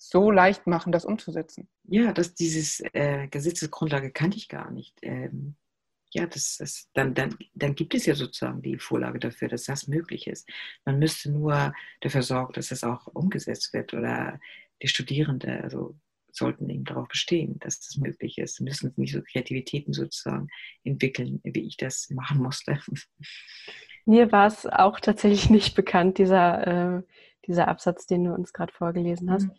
so 0.00 0.30
leicht 0.30 0.66
machen, 0.66 0.90
das 0.90 1.04
umzusetzen. 1.04 1.68
Ja, 1.84 2.12
dass 2.12 2.34
dieses 2.34 2.82
äh, 2.92 3.28
Gesetzesgrundlage 3.28 4.10
kannte 4.10 4.36
ich 4.36 4.48
gar 4.48 4.70
nicht. 4.70 4.98
Ähm, 5.02 5.56
ja, 6.12 6.26
das, 6.26 6.58
das, 6.58 6.88
dann, 6.92 7.14
dann, 7.14 7.36
dann 7.54 7.74
gibt 7.74 7.94
es 7.94 8.06
ja 8.06 8.14
sozusagen 8.14 8.60
die 8.62 8.78
Vorlage 8.78 9.18
dafür, 9.18 9.48
dass 9.48 9.64
das 9.64 9.88
möglich 9.88 10.26
ist. 10.26 10.48
Man 10.84 10.98
müsste 10.98 11.30
nur 11.30 11.74
dafür 12.00 12.22
sorgen, 12.22 12.52
dass 12.52 12.70
es 12.70 12.84
auch 12.84 13.06
umgesetzt 13.06 13.72
wird 13.72 13.94
oder 13.94 14.38
die 14.82 14.88
Studierenden 14.88 15.62
also 15.62 15.96
sollten 16.30 16.68
eben 16.68 16.84
darauf 16.84 17.08
bestehen, 17.08 17.58
dass 17.60 17.80
das 17.80 17.96
möglich 17.96 18.38
ist. 18.38 18.56
Sie 18.56 18.64
müssen 18.64 18.92
nicht 18.96 19.12
so 19.12 19.20
Kreativitäten 19.22 19.92
sozusagen 19.92 20.48
entwickeln, 20.82 21.40
wie 21.44 21.66
ich 21.66 21.76
das 21.76 22.08
machen 22.10 22.42
musste. 22.42 22.78
Mir 24.06 24.32
war 24.32 24.46
es 24.46 24.66
auch 24.66 24.98
tatsächlich 24.98 25.50
nicht 25.50 25.74
bekannt, 25.74 26.18
dieser, 26.18 26.98
äh, 26.98 27.02
dieser 27.46 27.68
Absatz, 27.68 28.06
den 28.06 28.24
du 28.24 28.34
uns 28.34 28.52
gerade 28.52 28.72
vorgelesen 28.72 29.30
hast. 29.30 29.46
Mhm. 29.46 29.52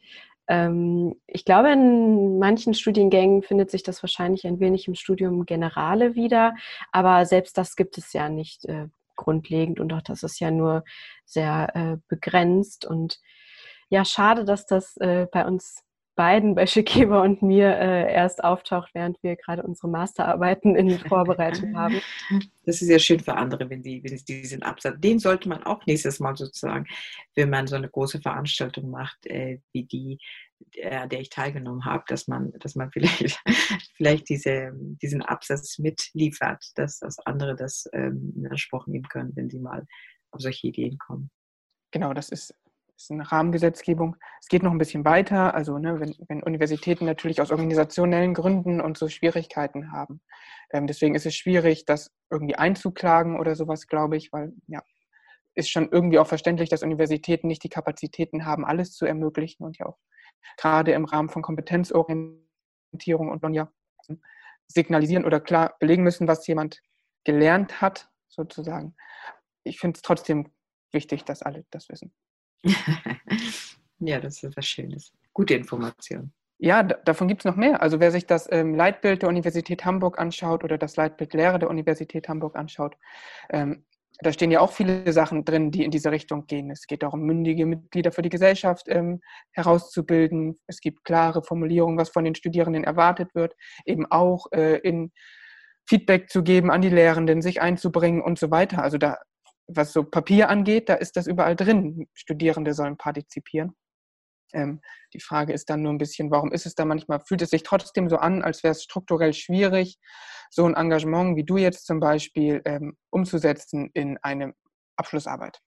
Ähm, 0.47 1.15
ich 1.27 1.45
glaube, 1.45 1.71
in 1.71 2.39
manchen 2.39 2.73
Studiengängen 2.73 3.43
findet 3.43 3.71
sich 3.71 3.83
das 3.83 4.03
wahrscheinlich 4.03 4.45
ein 4.45 4.59
wenig 4.59 4.87
im 4.87 4.95
Studium 4.95 5.45
Generale 5.45 6.15
wieder, 6.15 6.55
aber 6.91 7.25
selbst 7.25 7.57
das 7.57 7.75
gibt 7.75 7.97
es 7.97 8.13
ja 8.13 8.29
nicht 8.29 8.65
äh, 8.65 8.87
grundlegend 9.15 9.79
und 9.79 9.93
auch 9.93 10.01
das 10.01 10.23
ist 10.23 10.39
ja 10.39 10.51
nur 10.51 10.83
sehr 11.25 11.75
äh, 11.75 11.97
begrenzt 12.07 12.85
und 12.85 13.19
ja, 13.89 14.05
schade, 14.05 14.43
dass 14.43 14.65
das 14.65 14.97
äh, 14.97 15.27
bei 15.31 15.45
uns 15.45 15.83
beiden, 16.15 16.55
bei 16.55 16.67
Schickeber 16.67 17.21
und 17.21 17.41
mir, 17.41 17.75
äh, 17.77 18.13
erst 18.13 18.43
auftaucht, 18.43 18.91
während 18.93 19.21
wir 19.23 19.35
gerade 19.35 19.63
unsere 19.63 19.87
Masterarbeiten 19.89 20.75
in 20.75 20.89
Vorbereitung 21.09 21.75
haben. 21.75 21.99
Das 22.65 22.81
ist 22.81 22.89
ja 22.89 22.99
schön 22.99 23.19
für 23.19 23.35
andere, 23.35 23.69
wenn 23.69 23.81
die, 23.81 24.03
wenn 24.03 24.17
sie 24.17 24.25
diesen 24.25 24.63
Absatz, 24.63 24.95
den 24.99 25.19
sollte 25.19 25.49
man 25.49 25.63
auch 25.63 25.85
nächstes 25.85 26.19
Mal 26.19 26.35
sozusagen, 26.35 26.85
wenn 27.35 27.49
man 27.49 27.67
so 27.67 27.75
eine 27.75 27.89
große 27.89 28.21
Veranstaltung 28.21 28.89
macht, 28.89 29.25
äh, 29.25 29.59
wie 29.71 29.85
die, 29.85 30.19
an 30.83 31.09
der 31.09 31.19
ich 31.19 31.29
teilgenommen 31.29 31.85
habe, 31.85 32.03
dass 32.07 32.27
man, 32.27 32.53
dass 32.59 32.75
man 32.75 32.91
vielleicht, 32.93 33.39
vielleicht 33.95 34.29
diese, 34.29 34.71
diesen 35.01 35.21
Absatz 35.21 35.79
mitliefert, 35.79 36.63
dass, 36.75 36.99
dass 36.99 37.19
andere 37.19 37.55
das 37.55 37.89
ähm, 37.93 38.33
in 38.35 38.47
Anspruch 38.47 38.87
nehmen 38.87 39.07
können, 39.09 39.35
wenn 39.35 39.49
sie 39.49 39.59
mal 39.59 39.85
auf 40.31 40.41
solche 40.41 40.67
Ideen 40.67 40.97
kommen. 40.97 41.29
Genau, 41.91 42.13
das 42.13 42.29
ist 42.29 42.55
ist 42.95 43.11
eine 43.11 43.29
Rahmengesetzgebung. 43.31 44.15
Es 44.41 44.47
geht 44.47 44.63
noch 44.63 44.71
ein 44.71 44.77
bisschen 44.77 45.05
weiter, 45.05 45.53
also 45.53 45.77
ne, 45.77 45.99
wenn, 45.99 46.15
wenn, 46.27 46.43
Universitäten 46.43 47.05
natürlich 47.05 47.41
aus 47.41 47.51
organisationellen 47.51 48.33
Gründen 48.33 48.81
und 48.81 48.97
so 48.97 49.09
Schwierigkeiten 49.09 49.91
haben. 49.91 50.21
Ähm, 50.71 50.87
deswegen 50.87 51.15
ist 51.15 51.25
es 51.25 51.35
schwierig, 51.35 51.85
das 51.85 52.11
irgendwie 52.29 52.55
einzuklagen 52.55 53.39
oder 53.39 53.55
sowas, 53.55 53.87
glaube 53.87 54.17
ich, 54.17 54.31
weil 54.31 54.53
ja, 54.67 54.81
ist 55.55 55.69
schon 55.69 55.89
irgendwie 55.91 56.19
auch 56.19 56.27
verständlich, 56.27 56.69
dass 56.69 56.83
Universitäten 56.83 57.47
nicht 57.47 57.63
die 57.63 57.69
Kapazitäten 57.69 58.45
haben, 58.45 58.65
alles 58.65 58.93
zu 58.93 59.05
ermöglichen 59.05 59.63
und 59.63 59.77
ja 59.77 59.85
auch 59.85 59.97
gerade 60.57 60.91
im 60.91 61.05
Rahmen 61.05 61.29
von 61.29 61.41
Kompetenzorientierung 61.41 63.29
und 63.29 63.43
dann 63.43 63.53
ja 63.53 63.71
signalisieren 64.67 65.25
oder 65.25 65.39
klar 65.39 65.75
belegen 65.79 66.03
müssen, 66.03 66.27
was 66.27 66.47
jemand 66.47 66.81
gelernt 67.23 67.81
hat, 67.81 68.09
sozusagen. 68.27 68.95
Ich 69.63 69.79
finde 69.79 69.97
es 69.97 70.01
trotzdem 70.01 70.51
wichtig, 70.91 71.23
dass 71.23 71.41
alle 71.41 71.65
das 71.71 71.89
wissen. 71.89 72.13
ja, 73.99 74.19
das 74.19 74.43
ist 74.43 74.55
was 74.55 74.65
Schönes. 74.65 75.11
Gute 75.33 75.55
Information. 75.55 76.31
Ja, 76.59 76.83
davon 76.83 77.27
gibt 77.27 77.41
es 77.41 77.45
noch 77.45 77.57
mehr. 77.57 77.81
Also 77.81 77.99
wer 77.99 78.11
sich 78.11 78.25
das 78.25 78.47
ähm, 78.51 78.75
Leitbild 78.75 79.21
der 79.21 79.29
Universität 79.29 79.83
Hamburg 79.83 80.19
anschaut 80.19 80.63
oder 80.63 80.77
das 80.77 80.95
Leitbild 80.95 81.33
Lehre 81.33 81.59
der 81.59 81.69
Universität 81.69 82.29
Hamburg 82.29 82.55
anschaut, 82.55 82.95
ähm, 83.49 83.83
da 84.19 84.31
stehen 84.31 84.51
ja 84.51 84.61
auch 84.61 84.71
viele 84.71 85.11
Sachen 85.11 85.43
drin, 85.43 85.71
die 85.71 85.83
in 85.83 85.91
diese 85.91 86.11
Richtung 86.11 86.45
gehen. 86.45 86.69
Es 86.71 86.87
geht 86.87 87.03
darum, 87.03 87.21
mündige 87.23 87.65
Mitglieder 87.65 88.11
für 88.11 88.21
die 88.21 88.29
Gesellschaft 88.29 88.85
ähm, 88.87 89.21
herauszubilden. 89.51 90.59
Es 90.67 90.79
gibt 90.79 91.03
klare 91.03 91.43
Formulierungen, 91.43 91.97
was 91.97 92.09
von 92.09 92.23
den 92.23 92.35
Studierenden 92.35 92.83
erwartet 92.83 93.33
wird, 93.35 93.55
eben 93.85 94.05
auch 94.09 94.45
äh, 94.53 94.77
in 94.77 95.11
Feedback 95.85 96.29
zu 96.29 96.43
geben 96.43 96.71
an 96.71 96.81
die 96.81 96.89
Lehrenden, 96.89 97.41
sich 97.41 97.61
einzubringen 97.61 98.21
und 98.21 98.39
so 98.39 98.51
weiter. 98.51 98.83
Also 98.83 98.97
da 98.97 99.17
was 99.67 99.93
so 99.93 100.03
Papier 100.03 100.49
angeht, 100.49 100.89
da 100.89 100.95
ist 100.95 101.15
das 101.15 101.27
überall 101.27 101.55
drin. 101.55 102.07
Studierende 102.13 102.73
sollen 102.73 102.97
partizipieren. 102.97 103.75
Ähm, 104.53 104.81
die 105.13 105.19
Frage 105.19 105.53
ist 105.53 105.69
dann 105.69 105.81
nur 105.81 105.91
ein 105.91 105.97
bisschen, 105.97 106.31
warum 106.31 106.51
ist 106.51 106.65
es 106.65 106.75
da 106.75 106.85
manchmal, 106.85 107.19
fühlt 107.21 107.41
es 107.41 107.49
sich 107.49 107.63
trotzdem 107.63 108.09
so 108.09 108.17
an, 108.17 108.43
als 108.43 108.63
wäre 108.63 108.71
es 108.71 108.83
strukturell 108.83 109.33
schwierig, 109.33 109.97
so 110.49 110.65
ein 110.65 110.75
Engagement 110.75 111.35
wie 111.35 111.43
du 111.43 111.57
jetzt 111.57 111.85
zum 111.85 111.99
Beispiel 111.99 112.61
ähm, 112.65 112.95
umzusetzen 113.09 113.89
in 113.93 114.17
eine 114.21 114.53
Abschlussarbeit? 114.95 115.59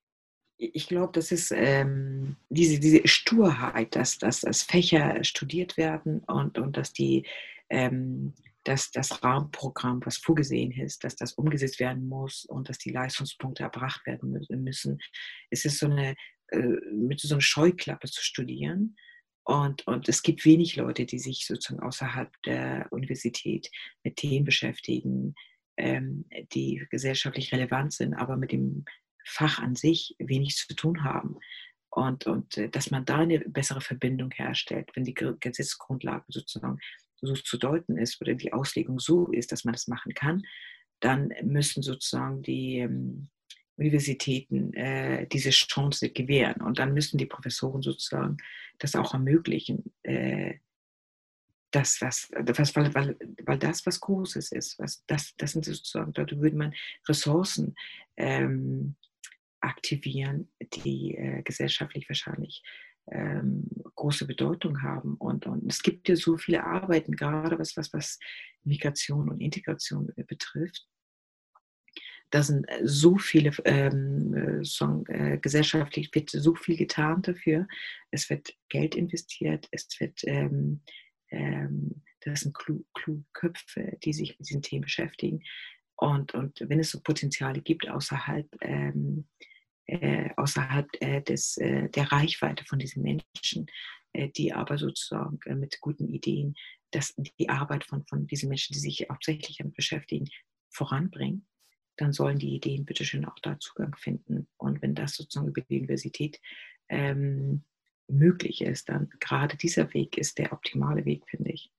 Ich 0.59 0.89
glaube, 0.89 1.13
das 1.13 1.33
ist 1.33 1.53
ähm, 1.55 2.37
diese, 2.49 2.81
diese 2.81 3.07
Sturheit, 3.07 3.95
dass, 3.95 4.19
dass, 4.19 4.41
dass 4.41 4.63
Fächer 4.63 5.23
studiert 5.23 5.77
werden 5.77 6.21
und, 6.21 6.59
und 6.59 6.77
dass 6.79 6.93
die 6.93 7.27
ähm, 7.69 8.33
dass 8.67 8.91
das 8.91 9.23
Rahmenprogramm, 9.23 10.01
was 10.05 10.19
vorgesehen 10.19 10.73
ist, 10.73 11.05
dass 11.05 11.15
das 11.15 11.35
umgesetzt 11.35 11.79
werden 11.79 12.09
muss 12.09 12.45
und 12.45 12.69
dass 12.69 12.79
die 12.79 12.91
Leistungspunkte 12.91 13.63
erbracht 13.63 14.05
werden 14.07 14.45
müssen. 14.63 14.99
Es 15.51 15.65
ist 15.65 15.79
so 15.79 15.87
eine, 15.87 16.17
äh, 16.49 16.59
mit 16.93 17.21
so 17.21 17.35
einer 17.35 17.41
Scheuklappe 17.41 18.09
zu 18.09 18.23
studieren. 18.23 18.97
Und, 19.45 19.87
und 19.87 20.09
es 20.09 20.23
gibt 20.23 20.45
wenig 20.45 20.75
Leute, 20.75 21.07
die 21.07 21.21
sich 21.21 21.47
sozusagen 21.47 21.81
außerhalb 21.81 22.33
der 22.43 22.89
Universität 22.91 23.71
mit 24.03 24.17
Themen 24.17 24.45
beschäftigen, 24.45 25.37
ähm, 25.77 26.25
die 26.53 26.85
gesellschaftlich 26.91 27.53
relevant 27.53 27.93
sind, 27.93 28.15
aber 28.15 28.37
mit 28.37 28.51
dem 28.51 28.85
Fach 29.25 29.61
an 29.61 29.77
sich 29.77 30.17
wenig 30.19 30.57
zu 30.57 30.75
tun 30.75 31.05
haben. 31.05 31.39
Und, 31.91 32.27
und 32.27 32.59
äh, 32.59 32.69
dass 32.69 32.91
man 32.91 33.05
da 33.05 33.19
eine 33.19 33.39
bessere 33.39 33.81
Verbindung 33.81 34.33
herstellt, 34.33 34.91
wenn 34.95 35.05
die 35.05 35.15
Gesetzesgrundlage 35.15 36.25
sozusagen 36.29 36.79
so 37.21 37.35
zu 37.35 37.59
deuten 37.59 37.97
ist 37.97 38.21
oder 38.21 38.35
die 38.35 38.53
Auslegung 38.53 38.99
so 38.99 39.31
ist, 39.33 39.53
dass 39.53 39.65
man 39.65 39.73
das 39.73 39.89
machen 39.89 40.15
kann, 40.15 40.43
dann 41.01 41.33
müssen 41.43 41.83
sozusagen 41.83 42.43
die 42.43 42.79
ähm, 42.79 43.29
Universitäten 43.77 44.73
äh, 44.73 45.27
diese 45.27 45.51
Chance 45.51 46.11
gewähren. 46.11 46.63
Und 46.63 46.79
dann 46.79 46.95
müssen 46.95 47.19
die 47.19 47.27
Professoren 47.27 47.83
sozusagen 47.83 48.39
das 48.79 48.95
auch 48.95 49.13
ermöglichen, 49.13 49.93
äh, 50.03 50.55
das, 51.73 52.01
was, 52.01 52.31
was 52.33 52.75
weil, 52.75 52.95
weil, 52.95 53.17
weil 53.45 53.59
das 53.59 53.85
was 53.85 54.01
Großes 54.01 54.53
ist. 54.53 54.79
Was, 54.79 55.05
das, 55.07 55.35
das 55.37 55.53
sind 55.53 55.65
sozusagen, 55.65 56.13
da 56.13 56.25
würde 56.31 56.57
man 56.57 56.75
Ressourcen 57.07 57.75
ähm, 58.17 58.97
aktivieren, 59.61 60.49
die 60.61 61.17
äh, 61.17 61.43
gesellschaftlich 61.43 62.09
wahrscheinlich 62.09 62.63
ähm, 63.11 63.69
große 63.95 64.27
Bedeutung 64.27 64.83
haben. 64.83 65.15
Und, 65.15 65.47
und 65.47 65.71
es 65.71 65.83
gibt 65.83 66.09
ja 66.09 66.17
so 66.17 66.37
viele 66.37 66.65
Arbeiten, 66.65 67.17
gerade 67.17 67.59
was, 67.59 67.77
was, 67.77 67.93
was 67.93 68.19
Migration 68.65 69.29
und 69.31 69.41
Integration 69.41 70.13
betrifft. 70.27 70.87
Da 72.31 72.43
sind 72.43 72.65
äh, 72.69 72.81
so 72.83 73.19
viele, 73.19 73.53
ähm, 73.65 74.35
äh, 74.35 74.65
so, 74.65 75.05
äh, 75.09 75.39
gesellschaftlich 75.39 76.13
wird 76.15 76.31
so 76.31 76.55
viel 76.55 76.77
getan 76.77 77.23
dafür. 77.23 77.67
Es 78.11 78.29
wird 78.31 78.53
Geld 78.69 78.95
investiert, 78.95 79.69
es 79.71 79.89
wird, 80.01 80.23
ähm, 80.25 80.83
ähm, 81.31 82.03
das 82.21 82.41
sind 82.41 82.55
kluge 82.55 83.25
Köpfe, 83.33 83.97
die 84.03 84.13
sich 84.13 84.31
mit 84.39 84.49
diesen 84.49 84.63
Themen 84.63 84.83
beschäftigen. 84.83 85.43
Und, 85.95 86.35
und 86.35 86.61
wenn 86.61 86.81
es 86.81 86.91
so 86.91 87.01
Potenziale 87.01 87.63
gibt 87.63 87.89
außerhalb 87.89 88.47
ähm, 88.61 89.29
äh, 89.87 90.31
außerhalb 90.37 90.89
äh, 91.01 91.23
des, 91.23 91.57
äh, 91.59 91.89
der 91.91 92.13
Reichweite 92.13 92.65
von 92.65 92.79
diesen 92.79 93.03
Menschen, 93.03 93.67
äh, 94.13 94.29
die 94.29 94.53
aber 94.53 94.79
sozusagen 94.79 95.39
äh, 95.47 95.55
mit 95.55 95.81
guten 95.81 96.09
Ideen 96.09 96.55
dass 96.91 97.15
die 97.39 97.49
Arbeit 97.49 97.85
von, 97.85 98.05
von 98.07 98.27
diesen 98.27 98.49
Menschen, 98.49 98.73
die 98.73 98.81
sich 98.81 99.07
hauptsächlich 99.11 99.59
damit 99.59 99.75
beschäftigen, 99.75 100.29
voranbringen, 100.71 101.47
dann 101.97 102.13
sollen 102.13 102.39
die 102.39 102.55
Ideen 102.55 102.85
bitteschön 102.85 103.25
auch 103.25 103.39
da 103.43 103.59
Zugang 103.59 103.95
finden. 103.97 104.49
Und 104.57 104.83
wenn 104.83 104.95
das 104.95 105.15
sozusagen 105.15 105.49
über 105.49 105.63
die 105.63 105.79
Universität 105.79 106.41
ähm, 106.89 107.65
möglich 108.09 108.63
ist, 108.63 108.89
dann 108.89 109.11
gerade 109.21 109.57
dieser 109.57 109.93
Weg 109.95 110.17
ist 110.17 110.39
der 110.39 110.53
optimale 110.53 111.05
Weg, 111.05 111.29
finde 111.29 111.53
ich. 111.53 111.73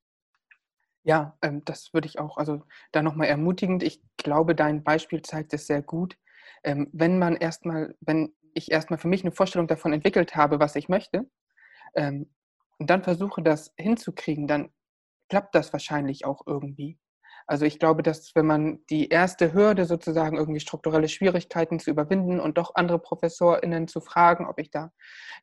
Ja, 1.03 1.37
ähm, 1.41 1.63
das 1.63 1.93
würde 1.93 2.07
ich 2.07 2.19
auch, 2.19 2.37
also 2.37 2.63
da 2.91 3.01
nochmal 3.01 3.27
ermutigend. 3.27 3.83
Ich 3.83 4.01
glaube, 4.17 4.55
dein 4.55 4.83
Beispiel 4.83 5.21
zeigt 5.21 5.53
es 5.53 5.67
sehr 5.67 5.81
gut 5.81 6.17
ähm, 6.63 6.89
wenn 6.93 7.19
man 7.19 7.35
erstmal, 7.35 7.95
wenn 8.01 8.33
ich 8.53 8.71
erstmal 8.71 8.99
für 8.99 9.07
mich 9.07 9.23
eine 9.23 9.31
Vorstellung 9.31 9.67
davon 9.67 9.93
entwickelt 9.93 10.35
habe, 10.35 10.59
was 10.59 10.75
ich 10.75 10.89
möchte, 10.89 11.29
ähm, 11.95 12.29
und 12.79 12.89
dann 12.89 13.03
versuche, 13.03 13.41
das 13.41 13.73
hinzukriegen, 13.77 14.47
dann 14.47 14.69
klappt 15.29 15.55
das 15.55 15.73
wahrscheinlich 15.73 16.25
auch 16.25 16.43
irgendwie. 16.45 16.99
Also 17.47 17.65
ich 17.65 17.79
glaube, 17.79 18.03
dass 18.03 18.35
wenn 18.35 18.45
man 18.45 18.79
die 18.89 19.07
erste 19.07 19.53
Hürde 19.53 19.85
sozusagen 19.85 20.37
irgendwie 20.37 20.59
strukturelle 20.59 21.07
Schwierigkeiten 21.07 21.79
zu 21.79 21.89
überwinden 21.89 22.41
und 22.41 22.57
doch 22.57 22.75
andere 22.75 22.99
ProfessorInnen 22.99 23.87
zu 23.87 24.01
fragen, 24.01 24.45
ob 24.45 24.59
ich 24.59 24.69
da 24.69 24.91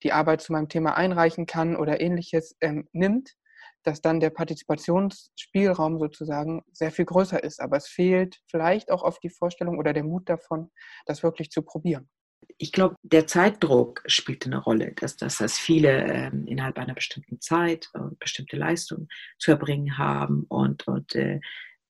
die 0.02 0.12
Arbeit 0.12 0.42
zu 0.42 0.52
meinem 0.52 0.68
Thema 0.68 0.96
einreichen 0.96 1.46
kann 1.46 1.76
oder 1.76 2.00
ähnliches 2.00 2.56
ähm, 2.60 2.88
nimmt, 2.92 3.36
dass 3.84 4.00
dann 4.00 4.20
der 4.20 4.30
Partizipationsspielraum 4.30 5.98
sozusagen 5.98 6.62
sehr 6.72 6.90
viel 6.90 7.04
größer 7.04 7.42
ist. 7.42 7.60
Aber 7.60 7.76
es 7.76 7.86
fehlt 7.86 8.40
vielleicht 8.50 8.90
auch 8.90 9.02
auf 9.02 9.20
die 9.20 9.30
Vorstellung 9.30 9.78
oder 9.78 9.92
der 9.92 10.04
Mut 10.04 10.28
davon, 10.28 10.70
das 11.06 11.22
wirklich 11.22 11.50
zu 11.50 11.62
probieren. 11.62 12.08
Ich 12.58 12.72
glaube, 12.72 12.96
der 13.02 13.26
Zeitdruck 13.26 14.02
spielt 14.06 14.44
eine 14.46 14.58
Rolle, 14.58 14.92
dass, 14.92 15.16
dass, 15.16 15.38
dass 15.38 15.58
viele 15.58 16.04
ähm, 16.04 16.46
innerhalb 16.46 16.78
einer 16.78 16.94
bestimmten 16.94 17.40
Zeit 17.40 17.88
äh, 17.94 18.00
bestimmte 18.18 18.56
Leistungen 18.56 19.08
zu 19.38 19.52
erbringen 19.52 19.96
haben 19.96 20.44
und, 20.48 20.86
und 20.86 21.14
äh, 21.14 21.40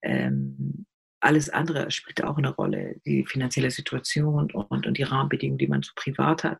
ähm, 0.03 0.87
alles 1.21 1.49
andere 1.49 1.91
spielt 1.91 2.23
auch 2.23 2.37
eine 2.37 2.55
Rolle, 2.55 2.97
die 3.07 3.25
finanzielle 3.25 3.71
Situation 3.71 4.53
und, 4.53 4.87
und 4.87 4.99
die 4.99 5.03
Rahmenbedingungen, 5.03 5.59
die 5.59 5.69
man 5.69 5.83
so 5.83 5.93
privat 5.97 6.45
hat. 6.45 6.59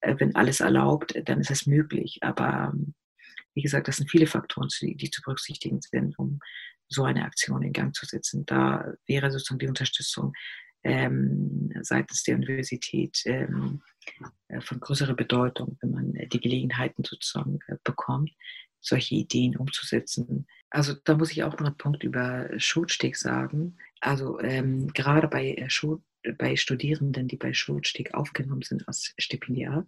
Äh, 0.00 0.16
wenn 0.18 0.34
alles 0.34 0.60
erlaubt, 0.60 1.14
dann 1.24 1.40
ist 1.40 1.50
es 1.50 1.66
möglich. 1.66 2.18
Aber 2.20 2.72
ähm, 2.72 2.94
wie 3.54 3.62
gesagt, 3.62 3.88
das 3.88 3.96
sind 3.96 4.10
viele 4.10 4.26
Faktoren, 4.26 4.68
die, 4.80 5.10
zu 5.10 5.22
berücksichtigen 5.22 5.80
sind, 5.80 6.18
um 6.18 6.40
so 6.88 7.04
eine 7.04 7.24
Aktion 7.24 7.62
in 7.62 7.72
Gang 7.72 7.94
zu 7.94 8.06
setzen. 8.06 8.44
Da 8.46 8.92
wäre 9.06 9.30
sozusagen 9.30 9.58
die 9.58 9.68
Unterstützung 9.68 10.32
ähm, 10.84 11.72
seitens 11.82 12.22
der 12.24 12.36
Universität 12.36 13.22
ähm, 13.24 13.82
äh, 14.48 14.60
von 14.60 14.80
größerer 14.80 15.14
Bedeutung, 15.14 15.78
wenn 15.80 15.90
man 15.90 16.12
die 16.12 16.40
Gelegenheiten 16.40 17.04
sozusagen 17.04 17.60
äh, 17.68 17.76
bekommt, 17.84 18.32
solche 18.80 19.14
Ideen 19.14 19.56
umzusetzen. 19.56 20.46
Also 20.70 20.94
da 21.04 21.16
muss 21.16 21.30
ich 21.30 21.44
auch 21.44 21.52
noch 21.52 21.66
einen 21.66 21.76
Punkt 21.76 22.02
über 22.02 22.48
Schulsteg 22.58 23.16
sagen. 23.16 23.76
Also 24.00 24.40
ähm, 24.40 24.88
gerade 24.92 25.28
bei, 25.28 25.54
äh, 25.54 26.32
bei 26.36 26.56
Studierenden, 26.56 27.28
die 27.28 27.36
bei 27.36 27.52
Schulsteg 27.52 28.14
aufgenommen 28.14 28.62
sind 28.62 28.86
als 28.88 29.14
Stipendiat, 29.18 29.86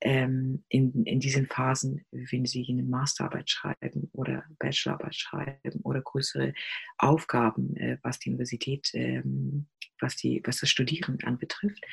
ähm, 0.00 0.64
in, 0.68 1.04
in 1.04 1.20
diesen 1.20 1.46
Phasen, 1.46 2.04
wenn 2.10 2.46
sie 2.46 2.66
eine 2.68 2.82
Masterarbeit 2.82 3.50
schreiben 3.50 4.10
oder 4.12 4.44
Bachelorarbeit 4.58 5.14
schreiben 5.14 5.80
oder 5.82 6.00
größere 6.00 6.54
Aufgaben, 6.98 7.76
äh, 7.76 7.98
was 8.02 8.18
die 8.18 8.30
Universität, 8.30 8.90
ähm, 8.94 9.66
was, 10.00 10.16
die, 10.16 10.42
was 10.44 10.58
das 10.58 10.70
Studieren 10.70 11.18
anbetrifft, 11.24 11.84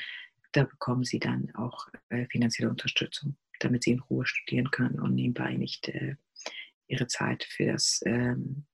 da 0.53 0.63
bekommen 0.63 1.03
sie 1.03 1.19
dann 1.19 1.51
auch 1.55 1.87
äh, 2.09 2.25
finanzielle 2.27 2.69
Unterstützung, 2.69 3.37
damit 3.59 3.83
sie 3.83 3.91
in 3.91 3.99
Ruhe 3.99 4.25
studieren 4.25 4.71
können 4.71 4.99
und 4.99 5.13
nebenbei 5.13 5.55
nicht 5.55 5.89
äh, 5.89 6.15
ihre 6.87 7.07
Zeit 7.07 7.43
für 7.43 7.65
das 7.65 8.01
ähm, 8.05 8.65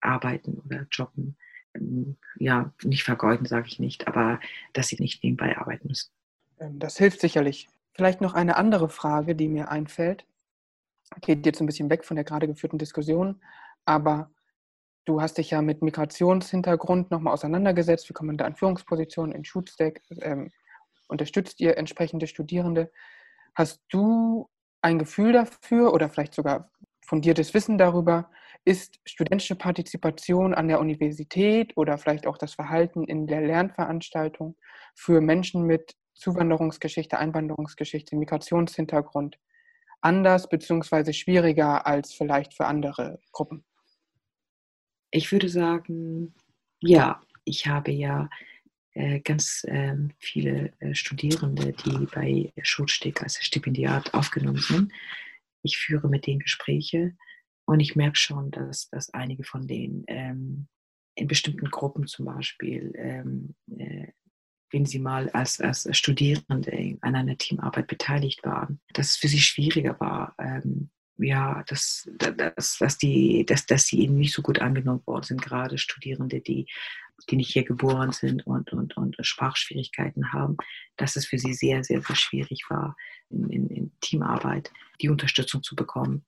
Arbeiten 0.00 0.54
oder 0.54 0.86
Jobben, 0.90 1.36
ähm, 1.74 2.16
ja, 2.36 2.72
nicht 2.84 3.02
vergeuden, 3.02 3.46
sage 3.46 3.66
ich 3.66 3.80
nicht, 3.80 4.06
aber 4.06 4.40
dass 4.72 4.88
sie 4.88 4.96
nicht 5.00 5.24
nebenbei 5.24 5.58
arbeiten 5.58 5.88
müssen. 5.88 6.12
Ähm, 6.58 6.78
das 6.78 6.96
hilft 6.96 7.20
sicherlich. 7.20 7.68
Vielleicht 8.00 8.22
noch 8.22 8.32
eine 8.32 8.56
andere 8.56 8.88
Frage, 8.88 9.36
die 9.36 9.46
mir 9.46 9.70
einfällt. 9.70 10.24
Geht 11.20 11.44
jetzt 11.44 11.60
ein 11.60 11.66
bisschen 11.66 11.90
weg 11.90 12.06
von 12.06 12.14
der 12.14 12.24
gerade 12.24 12.46
geführten 12.46 12.78
Diskussion, 12.78 13.42
aber 13.84 14.30
du 15.04 15.20
hast 15.20 15.36
dich 15.36 15.50
ja 15.50 15.60
mit 15.60 15.82
Migrationshintergrund 15.82 17.10
nochmal 17.10 17.34
auseinandergesetzt. 17.34 18.08
Wie 18.08 18.14
kommt 18.14 18.28
man 18.28 18.38
da 18.38 18.46
in 18.46 18.56
Führungspositionen 18.56 19.32
in 19.34 19.44
Shootstack? 19.44 20.00
Ähm, 20.22 20.50
unterstützt 21.08 21.60
ihr 21.60 21.76
entsprechende 21.76 22.26
Studierende? 22.26 22.90
Hast 23.54 23.82
du 23.90 24.48
ein 24.80 24.98
Gefühl 24.98 25.34
dafür 25.34 25.92
oder 25.92 26.08
vielleicht 26.08 26.32
sogar 26.32 26.70
fundiertes 27.02 27.52
Wissen 27.52 27.76
darüber, 27.76 28.30
ist 28.64 28.98
studentische 29.04 29.56
Partizipation 29.56 30.54
an 30.54 30.68
der 30.68 30.80
Universität 30.80 31.76
oder 31.76 31.98
vielleicht 31.98 32.26
auch 32.26 32.38
das 32.38 32.54
Verhalten 32.54 33.04
in 33.04 33.26
der 33.26 33.42
Lernveranstaltung 33.42 34.56
für 34.94 35.20
Menschen 35.20 35.64
mit 35.64 35.96
Zuwanderungsgeschichte, 36.20 37.18
Einwanderungsgeschichte, 37.18 38.14
Migrationshintergrund 38.14 39.38
anders 40.02 40.48
bzw. 40.48 41.12
schwieriger 41.12 41.86
als 41.86 42.12
vielleicht 42.12 42.54
für 42.54 42.66
andere 42.66 43.20
Gruppen? 43.32 43.64
Ich 45.10 45.32
würde 45.32 45.48
sagen, 45.48 46.34
ja, 46.80 47.22
ich 47.44 47.66
habe 47.66 47.90
ja 47.90 48.28
äh, 48.92 49.20
ganz 49.20 49.64
äh, 49.64 49.96
viele 50.18 50.72
äh, 50.80 50.94
Studierende, 50.94 51.72
die 51.72 52.06
bei 52.06 52.52
Schulsteg 52.62 53.22
als 53.22 53.42
Stipendiat 53.42 54.14
aufgenommen 54.14 54.60
sind. 54.60 54.92
Ich 55.62 55.78
führe 55.78 56.08
mit 56.08 56.26
denen 56.26 56.40
Gespräche 56.40 57.16
und 57.64 57.80
ich 57.80 57.96
merke 57.96 58.16
schon, 58.16 58.50
dass, 58.50 58.88
dass 58.90 59.12
einige 59.14 59.44
von 59.44 59.66
denen 59.66 60.04
ähm, 60.06 60.68
in 61.14 61.26
bestimmten 61.26 61.70
Gruppen 61.70 62.06
zum 62.06 62.26
Beispiel 62.26 62.92
ähm, 62.96 63.54
äh, 63.78 64.08
wenn 64.70 64.86
sie 64.86 64.98
mal 64.98 65.28
als, 65.30 65.60
als 65.60 65.88
Studierende 65.96 66.98
an 67.00 67.14
einer 67.14 67.36
Teamarbeit 67.36 67.86
beteiligt 67.86 68.44
waren, 68.44 68.80
dass 68.92 69.10
es 69.10 69.16
für 69.16 69.28
sie 69.28 69.40
schwieriger 69.40 69.98
war, 70.00 70.34
ähm, 70.38 70.90
ja, 71.18 71.62
dass, 71.66 72.08
dass, 72.16 72.78
dass, 72.78 72.98
die, 72.98 73.44
dass, 73.44 73.66
dass 73.66 73.86
sie 73.86 74.00
eben 74.00 74.16
nicht 74.16 74.32
so 74.32 74.42
gut 74.42 74.60
angenommen 74.60 75.02
worden 75.06 75.24
sind, 75.24 75.42
gerade 75.42 75.76
Studierende, 75.76 76.40
die, 76.40 76.66
die 77.28 77.36
nicht 77.36 77.52
hier 77.52 77.64
geboren 77.64 78.12
sind 78.12 78.46
und, 78.46 78.72
und, 78.72 78.96
und 78.96 79.16
Sprachschwierigkeiten 79.20 80.32
haben, 80.32 80.56
dass 80.96 81.16
es 81.16 81.26
für 81.26 81.38
sie 81.38 81.52
sehr, 81.52 81.84
sehr, 81.84 82.00
sehr 82.00 82.16
schwierig 82.16 82.64
war, 82.70 82.96
in, 83.28 83.50
in, 83.50 83.68
in 83.68 83.92
Teamarbeit 84.00 84.72
die 85.00 85.08
Unterstützung 85.08 85.62
zu 85.62 85.76
bekommen, 85.76 86.24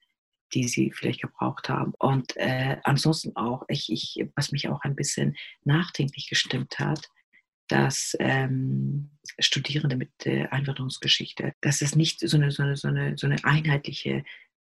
die 0.54 0.68
sie 0.68 0.92
vielleicht 0.92 1.22
gebraucht 1.22 1.68
haben. 1.68 1.94
Und 1.98 2.36
äh, 2.36 2.76
ansonsten 2.84 3.34
auch, 3.36 3.64
ich, 3.68 3.90
ich, 3.90 4.26
was 4.36 4.52
mich 4.52 4.68
auch 4.68 4.82
ein 4.82 4.94
bisschen 4.94 5.36
nachdenklich 5.64 6.28
gestimmt 6.28 6.78
hat, 6.78 7.08
dass 7.68 8.16
ähm, 8.18 9.10
Studierende 9.38 9.96
mit 9.96 10.10
äh, 10.24 10.46
Einwanderungsgeschichte, 10.46 11.52
dass 11.60 11.82
es 11.82 11.96
nicht 11.96 12.20
so 12.20 12.36
eine, 12.36 12.50
so 12.50 12.62
eine, 12.62 12.76
so 12.76 12.88
eine, 12.88 13.16
so 13.16 13.26
eine 13.26 13.42
einheitliche 13.44 14.24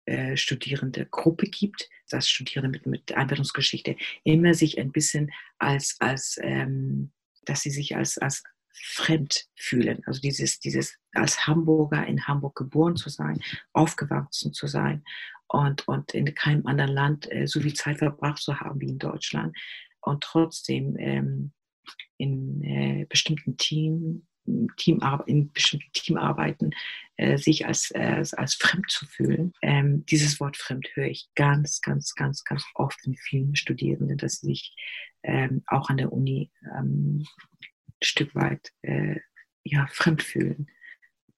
äh, 0.05 0.35
studierende 0.35 1.05
Gruppe 1.05 1.47
gibt, 1.47 1.89
dass 2.09 2.29
Studierende 2.29 2.69
mit, 2.69 2.85
mit 2.85 3.11
Einwanderungsgeschichte 3.13 3.95
immer 4.23 4.53
sich 4.53 4.79
ein 4.79 4.91
bisschen 4.91 5.31
als, 5.57 5.95
als 5.99 6.37
ähm, 6.41 7.11
dass 7.45 7.61
sie 7.61 7.71
sich 7.71 7.95
als, 7.95 8.17
als 8.17 8.43
fremd 8.73 9.45
fühlen. 9.55 10.01
Also 10.05 10.21
dieses, 10.21 10.59
dieses 10.59 10.97
als 11.13 11.45
Hamburger 11.47 12.05
in 12.05 12.27
Hamburg 12.27 12.55
geboren 12.55 12.95
zu 12.95 13.09
sein, 13.09 13.41
aufgewachsen 13.73 14.53
zu 14.53 14.67
sein 14.67 15.03
und, 15.47 15.87
und 15.87 16.13
in 16.13 16.33
keinem 16.33 16.65
anderen 16.65 16.91
Land 16.91 17.31
äh, 17.31 17.47
so 17.47 17.59
viel 17.61 17.73
Zeit 17.73 17.99
verbracht 17.99 18.41
zu 18.41 18.59
haben 18.59 18.79
wie 18.79 18.89
in 18.89 18.99
Deutschland 18.99 19.55
und 20.01 20.23
trotzdem 20.23 20.95
ähm, 20.97 21.51
in 22.17 22.63
äh, 22.63 23.05
bestimmten 23.09 23.57
Team, 23.57 24.27
Teamar 24.77 25.23
in 25.27 25.51
bestimmten 25.51 25.91
Teamarbeiten 25.93 26.73
äh, 27.17 27.37
sich 27.37 27.65
als, 27.65 27.91
äh, 27.91 28.23
als 28.35 28.55
fremd 28.55 28.89
zu 28.89 29.05
fühlen. 29.05 29.53
Ähm, 29.61 30.05
dieses 30.07 30.39
Wort 30.39 30.57
fremd 30.57 30.87
höre 30.93 31.07
ich 31.07 31.29
ganz, 31.35 31.81
ganz, 31.81 32.15
ganz, 32.15 32.43
ganz 32.43 32.65
oft 32.75 32.99
in 33.05 33.15
vielen 33.15 33.55
Studierenden, 33.55 34.17
dass 34.17 34.39
sie 34.39 34.47
sich 34.47 34.75
ähm, 35.23 35.63
auch 35.67 35.89
an 35.89 35.97
der 35.97 36.11
Uni 36.11 36.51
ähm, 36.75 37.25
ein 37.87 38.03
Stück 38.03 38.33
weit 38.33 38.71
äh, 38.81 39.17
ja, 39.63 39.87
fremd 39.91 40.23
fühlen. 40.23 40.67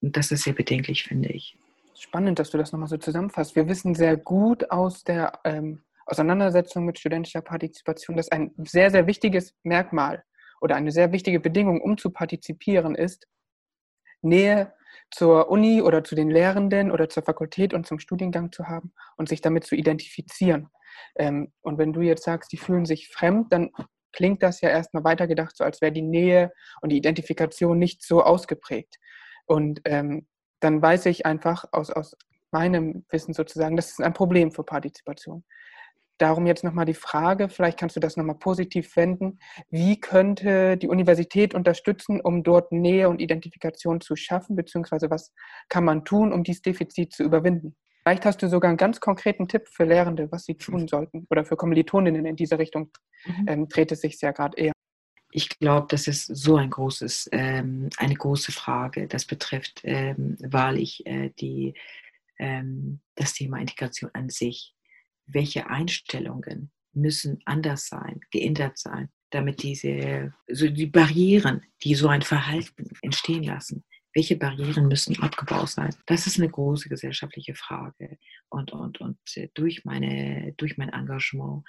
Und 0.00 0.16
das 0.16 0.30
ist 0.30 0.44
sehr 0.44 0.54
bedenklich, 0.54 1.04
finde 1.04 1.30
ich. 1.30 1.56
Spannend, 1.94 2.38
dass 2.38 2.50
du 2.50 2.58
das 2.58 2.72
nochmal 2.72 2.88
so 2.88 2.96
zusammenfasst. 2.96 3.54
Wir 3.54 3.68
wissen 3.68 3.94
sehr 3.94 4.16
gut 4.16 4.70
aus 4.70 5.04
der 5.04 5.40
ähm, 5.44 5.82
Auseinandersetzung 6.06 6.84
mit 6.84 6.98
studentischer 6.98 7.40
Partizipation, 7.40 8.16
dass 8.16 8.30
ein 8.30 8.52
sehr, 8.58 8.90
sehr 8.90 9.06
wichtiges 9.06 9.54
Merkmal 9.62 10.24
oder 10.64 10.76
eine 10.76 10.92
sehr 10.92 11.12
wichtige 11.12 11.40
Bedingung, 11.40 11.82
um 11.82 11.98
zu 11.98 12.08
partizipieren, 12.08 12.94
ist 12.94 13.26
Nähe 14.22 14.72
zur 15.10 15.50
Uni 15.50 15.82
oder 15.82 16.02
zu 16.02 16.14
den 16.14 16.30
Lehrenden 16.30 16.90
oder 16.90 17.10
zur 17.10 17.22
Fakultät 17.22 17.74
und 17.74 17.86
zum 17.86 17.98
Studiengang 17.98 18.50
zu 18.50 18.66
haben 18.66 18.94
und 19.18 19.28
sich 19.28 19.42
damit 19.42 19.64
zu 19.64 19.74
identifizieren. 19.74 20.70
Ähm, 21.16 21.52
und 21.60 21.76
wenn 21.76 21.92
du 21.92 22.00
jetzt 22.00 22.24
sagst, 22.24 22.50
die 22.50 22.56
fühlen 22.56 22.86
sich 22.86 23.10
fremd, 23.10 23.52
dann 23.52 23.72
klingt 24.12 24.42
das 24.42 24.62
ja 24.62 24.70
erstmal 24.70 25.04
weitergedacht, 25.04 25.54
so 25.54 25.64
als 25.64 25.82
wäre 25.82 25.92
die 25.92 26.00
Nähe 26.00 26.50
und 26.80 26.88
die 26.88 26.96
Identifikation 26.96 27.78
nicht 27.78 28.02
so 28.02 28.22
ausgeprägt. 28.22 28.96
Und 29.44 29.82
ähm, 29.84 30.26
dann 30.60 30.80
weiß 30.80 31.04
ich 31.06 31.26
einfach 31.26 31.66
aus, 31.72 31.90
aus 31.90 32.16
meinem 32.52 33.04
Wissen 33.10 33.34
sozusagen, 33.34 33.76
das 33.76 33.90
ist 33.90 34.00
ein 34.00 34.14
Problem 34.14 34.50
für 34.50 34.64
Partizipation. 34.64 35.44
Darum 36.18 36.46
jetzt 36.46 36.62
nochmal 36.62 36.84
die 36.84 36.94
Frage, 36.94 37.48
vielleicht 37.48 37.78
kannst 37.78 37.96
du 37.96 38.00
das 38.00 38.16
nochmal 38.16 38.38
positiv 38.38 38.94
wenden. 38.96 39.40
Wie 39.70 40.00
könnte 40.00 40.76
die 40.76 40.88
Universität 40.88 41.54
unterstützen, 41.54 42.20
um 42.20 42.44
dort 42.44 42.70
Nähe 42.70 43.08
und 43.08 43.20
Identifikation 43.20 44.00
zu 44.00 44.14
schaffen, 44.14 44.54
beziehungsweise 44.54 45.10
was 45.10 45.32
kann 45.68 45.84
man 45.84 46.04
tun, 46.04 46.32
um 46.32 46.44
dieses 46.44 46.62
Defizit 46.62 47.12
zu 47.12 47.24
überwinden? 47.24 47.74
Vielleicht 48.04 48.26
hast 48.26 48.42
du 48.42 48.48
sogar 48.48 48.68
einen 48.68 48.76
ganz 48.76 49.00
konkreten 49.00 49.48
Tipp 49.48 49.66
für 49.68 49.84
Lehrende, 49.84 50.30
was 50.30 50.44
sie 50.44 50.56
tun 50.56 50.86
sollten 50.86 51.26
oder 51.30 51.44
für 51.44 51.56
Kommilitoninnen 51.56 52.26
in 52.26 52.36
diese 52.36 52.58
Richtung 52.58 52.90
mhm. 53.24 53.48
ähm, 53.48 53.68
dreht 53.68 53.90
es 53.92 54.02
sich 54.02 54.20
ja 54.20 54.30
gerade 54.30 54.56
eher. 54.56 54.72
Ich 55.32 55.48
glaube, 55.48 55.88
das 55.90 56.06
ist 56.06 56.26
so 56.26 56.56
ein 56.56 56.70
großes, 56.70 57.30
ähm, 57.32 57.88
eine 57.96 58.14
große 58.14 58.52
Frage. 58.52 59.08
Das 59.08 59.24
betrifft 59.24 59.80
ähm, 59.82 60.36
wahrlich 60.38 61.04
äh, 61.06 61.30
die, 61.40 61.74
ähm, 62.38 63.00
das 63.16 63.32
Thema 63.32 63.58
Integration 63.58 64.10
an 64.12 64.28
sich 64.28 64.74
welche 65.26 65.68
Einstellungen 65.68 66.70
müssen 66.92 67.40
anders 67.44 67.88
sein, 67.88 68.20
geändert 68.30 68.78
sein, 68.78 69.08
damit 69.30 69.62
diese, 69.62 70.32
so 70.48 70.68
die 70.68 70.86
Barrieren, 70.86 71.62
die 71.82 71.94
so 71.94 72.08
ein 72.08 72.22
Verhalten 72.22 72.90
entstehen 73.02 73.42
lassen, 73.42 73.84
welche 74.14 74.36
Barrieren 74.36 74.86
müssen 74.86 75.20
abgebaut 75.20 75.70
sein? 75.70 75.94
Das 76.06 76.28
ist 76.28 76.38
eine 76.38 76.48
große 76.48 76.88
gesellschaftliche 76.88 77.54
Frage. 77.56 78.16
Und, 78.48 78.72
und, 78.72 79.00
und 79.00 79.18
äh, 79.34 79.48
durch, 79.54 79.84
meine, 79.84 80.54
durch 80.56 80.76
mein 80.78 80.90
Engagement 80.90 81.64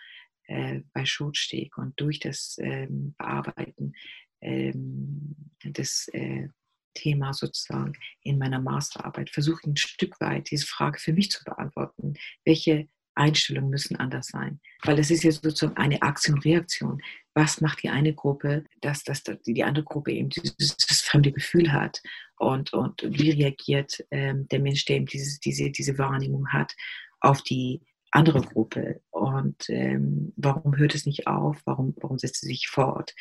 äh, 0.45 0.81
bei 0.93 1.05
Schutsteg 1.05 1.75
und 1.77 1.99
durch 1.99 2.19
das 2.19 2.57
ähm, 2.59 3.15
Bearbeiten 3.17 3.93
ähm, 4.41 5.35
des 5.63 6.07
äh, 6.09 6.49
Themas 6.93 7.39
sozusagen 7.39 7.93
in 8.21 8.37
meiner 8.37 8.61
Masterarbeit 8.61 9.29
versuche 9.29 9.59
ich 9.63 9.67
ein 9.67 9.77
Stück 9.77 10.21
weit 10.21 10.49
diese 10.51 10.67
Frage 10.67 10.99
für 10.99 11.13
mich 11.13 11.31
zu 11.31 11.43
beantworten. 11.43 12.13
Welche 12.45 12.87
Einstellungen 13.15 13.69
müssen 13.69 13.95
anders 13.97 14.27
sein. 14.27 14.59
Weil 14.83 14.99
es 14.99 15.11
ist 15.11 15.23
ja 15.23 15.31
sozusagen 15.31 15.77
eine 15.77 16.01
Aktion-Reaktion. 16.01 17.01
was 17.33 17.61
macht 17.61 17.83
die 17.83 17.89
eine 17.89 18.13
Gruppe, 18.13 18.63
dass, 18.81 19.03
dass 19.03 19.23
die 19.23 19.63
andere 19.63 19.85
Gruppe 19.85 20.13
eben 20.13 20.29
dieses, 20.29 20.55
dieses 20.55 21.01
fremde 21.01 21.31
Gefühl 21.31 21.71
hat 21.71 22.01
und, 22.37 22.73
und 22.73 23.01
wie 23.03 23.31
reagiert 23.31 24.05
ähm, 24.11 24.47
der 24.49 24.59
Mensch, 24.59 24.85
der 24.85 24.97
eben 24.97 25.05
dieses, 25.05 25.39
diese, 25.39 25.69
diese 25.69 25.97
Wahrnehmung 25.97 26.47
hat, 26.49 26.73
auf 27.19 27.41
die 27.41 27.81
andere 28.11 28.41
Gruppe 28.41 29.01
und 29.09 29.69
ähm, 29.69 30.31
warum 30.37 30.77
hört 30.77 30.95
es 30.95 31.05
nicht 31.05 31.27
auf, 31.27 31.61
warum, 31.65 31.93
warum 31.99 32.17
setzt 32.17 32.43
es 32.43 32.47
sich 32.47 32.67
fort. 32.69 33.13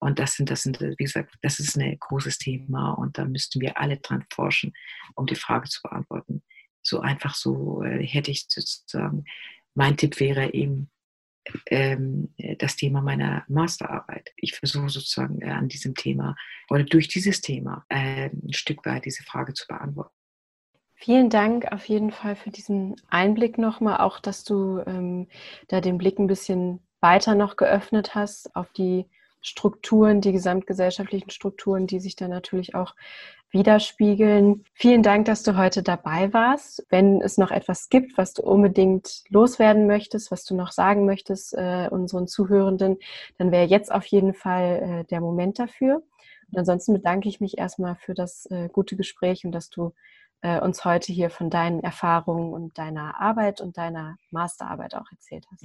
Und 0.00 0.18
das 0.18 0.34
sind, 0.34 0.50
das 0.50 0.62
sind, 0.62 0.80
wie 0.80 1.04
gesagt, 1.04 1.34
das 1.42 1.58
ist 1.58 1.76
ein 1.76 1.98
großes 1.98 2.38
Thema 2.38 2.92
und 2.92 3.18
da 3.18 3.24
müssten 3.24 3.60
wir 3.60 3.78
alle 3.78 3.98
dran 3.98 4.24
forschen, 4.32 4.72
um 5.16 5.26
die 5.26 5.34
Frage 5.34 5.68
zu 5.68 5.80
beantworten. 5.82 6.42
So 6.88 7.00
einfach 7.00 7.34
so 7.34 7.82
äh, 7.82 8.04
hätte 8.04 8.30
ich 8.30 8.46
sozusagen, 8.48 9.24
mein 9.74 9.96
Tipp 9.96 10.18
wäre 10.20 10.52
eben, 10.54 10.90
ähm, 11.66 12.34
das 12.58 12.76
Thema 12.76 13.00
meiner 13.00 13.44
Masterarbeit. 13.48 14.30
Ich 14.36 14.54
versuche 14.56 14.88
sozusagen 14.88 15.40
äh, 15.40 15.50
an 15.50 15.68
diesem 15.68 15.94
Thema 15.94 16.36
oder 16.68 16.84
durch 16.84 17.08
dieses 17.08 17.40
Thema 17.40 17.84
äh, 17.88 18.30
ein 18.30 18.52
Stück 18.52 18.84
weit 18.86 19.04
diese 19.04 19.22
Frage 19.22 19.54
zu 19.54 19.66
beantworten. 19.66 20.14
Vielen 20.94 21.30
Dank 21.30 21.70
auf 21.70 21.84
jeden 21.84 22.10
Fall 22.10 22.34
für 22.34 22.50
diesen 22.50 22.96
Einblick 23.08 23.56
nochmal, 23.56 23.98
auch 23.98 24.18
dass 24.18 24.42
du 24.42 24.82
ähm, 24.86 25.28
da 25.68 25.80
den 25.80 25.96
Blick 25.96 26.18
ein 26.18 26.26
bisschen 26.26 26.80
weiter 27.00 27.36
noch 27.36 27.56
geöffnet 27.56 28.16
hast 28.16 28.54
auf 28.56 28.72
die 28.72 29.06
Strukturen, 29.40 30.20
die 30.20 30.32
gesamtgesellschaftlichen 30.32 31.30
Strukturen, 31.30 31.86
die 31.86 32.00
sich 32.00 32.16
dann 32.16 32.30
natürlich 32.30 32.74
auch 32.74 32.94
widerspiegeln. 33.50 34.64
Vielen 34.74 35.02
Dank, 35.02 35.24
dass 35.24 35.42
du 35.42 35.56
heute 35.56 35.82
dabei 35.82 36.32
warst. 36.32 36.84
Wenn 36.90 37.20
es 37.22 37.38
noch 37.38 37.50
etwas 37.50 37.88
gibt, 37.88 38.18
was 38.18 38.34
du 38.34 38.42
unbedingt 38.42 39.22
loswerden 39.28 39.86
möchtest, 39.86 40.30
was 40.30 40.44
du 40.44 40.54
noch 40.54 40.70
sagen 40.70 41.06
möchtest 41.06 41.54
äh, 41.54 41.88
unseren 41.90 42.28
Zuhörenden, 42.28 42.98
dann 43.38 43.50
wäre 43.50 43.66
jetzt 43.66 43.90
auf 43.90 44.04
jeden 44.06 44.34
Fall 44.34 44.82
äh, 44.82 45.04
der 45.04 45.20
Moment 45.20 45.58
dafür. 45.58 46.02
Und 46.50 46.58
ansonsten 46.58 46.92
bedanke 46.92 47.28
ich 47.28 47.40
mich 47.40 47.58
erstmal 47.58 47.96
für 47.96 48.14
das 48.14 48.46
äh, 48.46 48.68
gute 48.70 48.96
Gespräch 48.96 49.44
und 49.44 49.52
dass 49.52 49.70
du 49.70 49.94
äh, 50.42 50.60
uns 50.60 50.84
heute 50.84 51.12
hier 51.12 51.30
von 51.30 51.50
deinen 51.50 51.80
Erfahrungen 51.80 52.52
und 52.52 52.76
deiner 52.76 53.20
Arbeit 53.20 53.60
und 53.60 53.76
deiner 53.76 54.18
Masterarbeit 54.30 54.94
auch 54.94 55.10
erzählt 55.10 55.46
hast. 55.50 55.64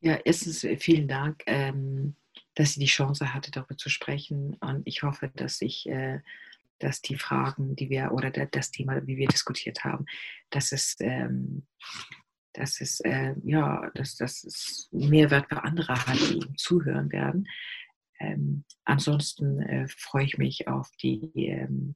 Ja, 0.00 0.18
erstens 0.24 0.64
äh, 0.64 0.76
vielen 0.76 1.08
Dank. 1.08 1.42
Ähm 1.46 2.16
dass 2.56 2.72
sie 2.72 2.80
die 2.80 2.86
Chance 2.86 3.32
hatte, 3.32 3.50
darüber 3.52 3.76
zu 3.76 3.88
sprechen. 3.88 4.54
Und 4.60 4.82
ich 4.86 5.02
hoffe, 5.02 5.30
dass 5.36 5.60
ich, 5.60 5.88
äh, 5.88 6.20
dass 6.80 7.00
die 7.00 7.16
Fragen, 7.16 7.76
die 7.76 7.88
wir 7.88 8.12
oder 8.12 8.30
das 8.30 8.70
Thema, 8.70 9.06
wie 9.06 9.16
wir 9.16 9.28
diskutiert 9.28 9.84
haben, 9.84 10.06
dass 10.50 10.72
es, 10.72 10.96
ähm, 11.00 11.66
dass 12.54 12.80
es, 12.80 13.00
äh, 13.00 13.34
ja, 13.44 13.90
dass, 13.94 14.18
es 14.20 14.88
Mehrwert 14.90 15.48
für 15.48 15.62
andere 15.62 15.94
hat, 15.94 16.18
die 16.18 16.38
ihm 16.38 16.56
zuhören 16.56 17.12
werden. 17.12 17.46
Ähm, 18.18 18.64
ansonsten 18.84 19.60
äh, 19.60 19.86
freue 19.88 20.24
ich 20.24 20.38
mich 20.38 20.66
auf 20.66 20.90
die, 21.02 21.30
ähm, 21.48 21.94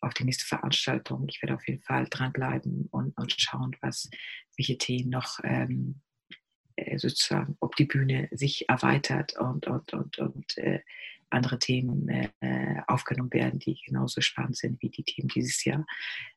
auf 0.00 0.14
die 0.14 0.22
nächste 0.22 0.44
Veranstaltung. 0.44 1.26
Ich 1.28 1.42
werde 1.42 1.56
auf 1.56 1.66
jeden 1.66 1.82
Fall 1.82 2.06
dranbleiben 2.08 2.86
und, 2.92 3.16
und 3.18 3.34
schauen, 3.40 3.76
was, 3.80 4.08
welche 4.56 4.78
Themen 4.78 5.10
noch 5.10 5.40
ähm, 5.42 5.96
äh, 5.96 6.07
sozusagen, 6.96 7.56
ob 7.60 7.76
die 7.76 7.84
Bühne 7.86 8.28
sich 8.30 8.68
erweitert 8.68 9.38
und, 9.38 9.66
und, 9.66 9.92
und, 9.92 10.18
und 10.18 10.58
äh, 10.58 10.80
andere 11.30 11.58
Themen 11.58 12.08
äh, 12.08 12.82
aufgenommen 12.86 13.32
werden, 13.32 13.58
die 13.58 13.80
genauso 13.84 14.20
spannend 14.20 14.56
sind 14.56 14.80
wie 14.82 14.90
die 14.90 15.04
Themen 15.04 15.28
dieses 15.28 15.64
Jahr. 15.64 15.84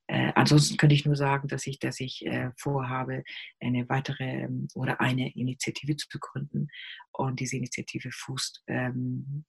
Äh, 0.08 0.32
ansonsten 0.36 0.78
könnte 0.78 0.96
ich 0.96 1.06
nur 1.06 1.16
sagen, 1.16 1.48
dass 1.48 1.66
ich, 1.68 1.80
dass 1.80 2.00
ich 2.00 2.26
äh, 2.26 2.52
vorhabe, 2.58 3.24
eine 3.60 3.88
weitere 3.90 4.44
ähm, 4.44 4.68
oder 4.74 5.00
eine 5.00 5.34
Initiative 5.36 5.96
zu 5.96 6.20
gründen. 6.20 6.68
Und 7.12 7.40
diese 7.40 7.58
Initiative 7.58 8.12
fußt 8.12 8.64
ähm, 8.68 9.46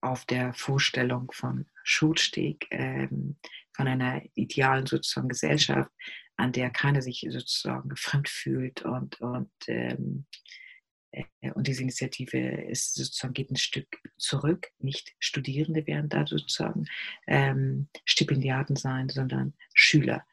auf 0.00 0.24
der 0.26 0.52
Vorstellung 0.54 1.30
von 1.32 1.66
Schulsteg, 1.84 2.66
ähm, 2.70 3.36
von 3.72 3.88
einer 3.88 4.22
idealen 4.34 4.86
sozusagen 4.86 5.28
Gesellschaft, 5.28 5.90
an 6.42 6.50
der 6.50 6.70
keiner 6.70 7.02
sich 7.02 7.24
sozusagen 7.30 7.94
fremd 7.96 8.28
fühlt 8.28 8.82
und, 8.82 9.20
und, 9.20 9.52
ähm, 9.68 10.26
äh, 11.12 11.52
und 11.54 11.68
diese 11.68 11.82
Initiative 11.82 12.36
ist 12.36 12.94
sozusagen 12.94 13.32
geht 13.32 13.52
ein 13.52 13.56
Stück 13.56 13.86
zurück. 14.18 14.72
Nicht 14.80 15.14
Studierende 15.20 15.86
werden 15.86 16.08
da 16.08 16.26
sozusagen 16.26 16.86
ähm, 17.28 17.88
Stipendiaten 18.04 18.74
sein, 18.74 19.08
sondern 19.08 19.54
Schüler. 19.72 20.26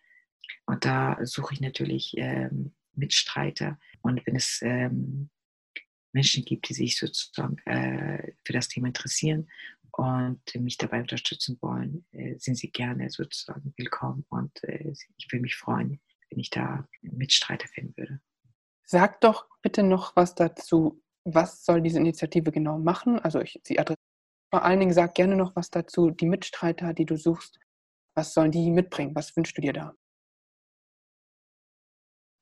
Und 0.66 0.84
da 0.84 1.20
suche 1.22 1.54
ich 1.54 1.62
natürlich 1.62 2.18
ähm, 2.18 2.74
Mitstreiter. 2.94 3.80
Und 4.02 4.26
wenn 4.26 4.36
es 4.36 4.62
ähm, 4.64 5.30
Menschen 6.12 6.44
gibt, 6.44 6.70
die 6.70 6.74
sich 6.74 6.98
sozusagen 6.98 7.60
äh, 7.68 8.34
für 8.44 8.54
das 8.54 8.68
Thema 8.68 8.88
interessieren 8.88 9.48
und 10.00 10.42
mich 10.56 10.78
dabei 10.78 11.02
unterstützen 11.02 11.58
wollen, 11.62 12.06
äh, 12.12 12.38
sind 12.38 12.56
Sie 12.56 12.72
gerne 12.72 13.10
sozusagen 13.10 13.74
willkommen 13.76 14.26
und 14.30 14.64
äh, 14.64 14.94
ich 15.18 15.32
würde 15.32 15.42
mich 15.42 15.56
freuen, 15.56 16.00
wenn 16.30 16.40
ich 16.40 16.50
da 16.50 16.88
Mitstreiter 17.02 17.68
finden 17.68 17.96
würde. 17.98 18.22
Sag 18.86 19.22
doch 19.22 19.48
bitte 19.62 19.84
noch 19.84 20.16
was 20.16 20.36
dazu. 20.36 21.04
Was 21.26 21.66
soll 21.66 21.82
diese 21.82 22.00
Initiative 22.00 22.52
genau 22.52 22.80
machen? 22.80 23.20
Also 23.20 23.42
ich, 23.42 23.60
sie 23.64 23.78
adressiert 23.78 24.00
vor 24.52 24.64
allen 24.64 24.80
Dingen, 24.80 24.94
sag 24.94 25.14
gerne 25.14 25.36
noch 25.36 25.56
was 25.56 25.70
dazu. 25.70 26.10
Die 26.10 26.26
Mitstreiter, 26.26 26.94
die 26.94 27.06
du 27.06 27.18
suchst, 27.18 27.60
was 28.16 28.34
sollen 28.34 28.52
die 28.52 28.72
mitbringen? 28.72 29.14
Was 29.16 29.36
wünschst 29.36 29.58
du 29.58 29.62
dir 29.62 29.74
da? 29.74 29.96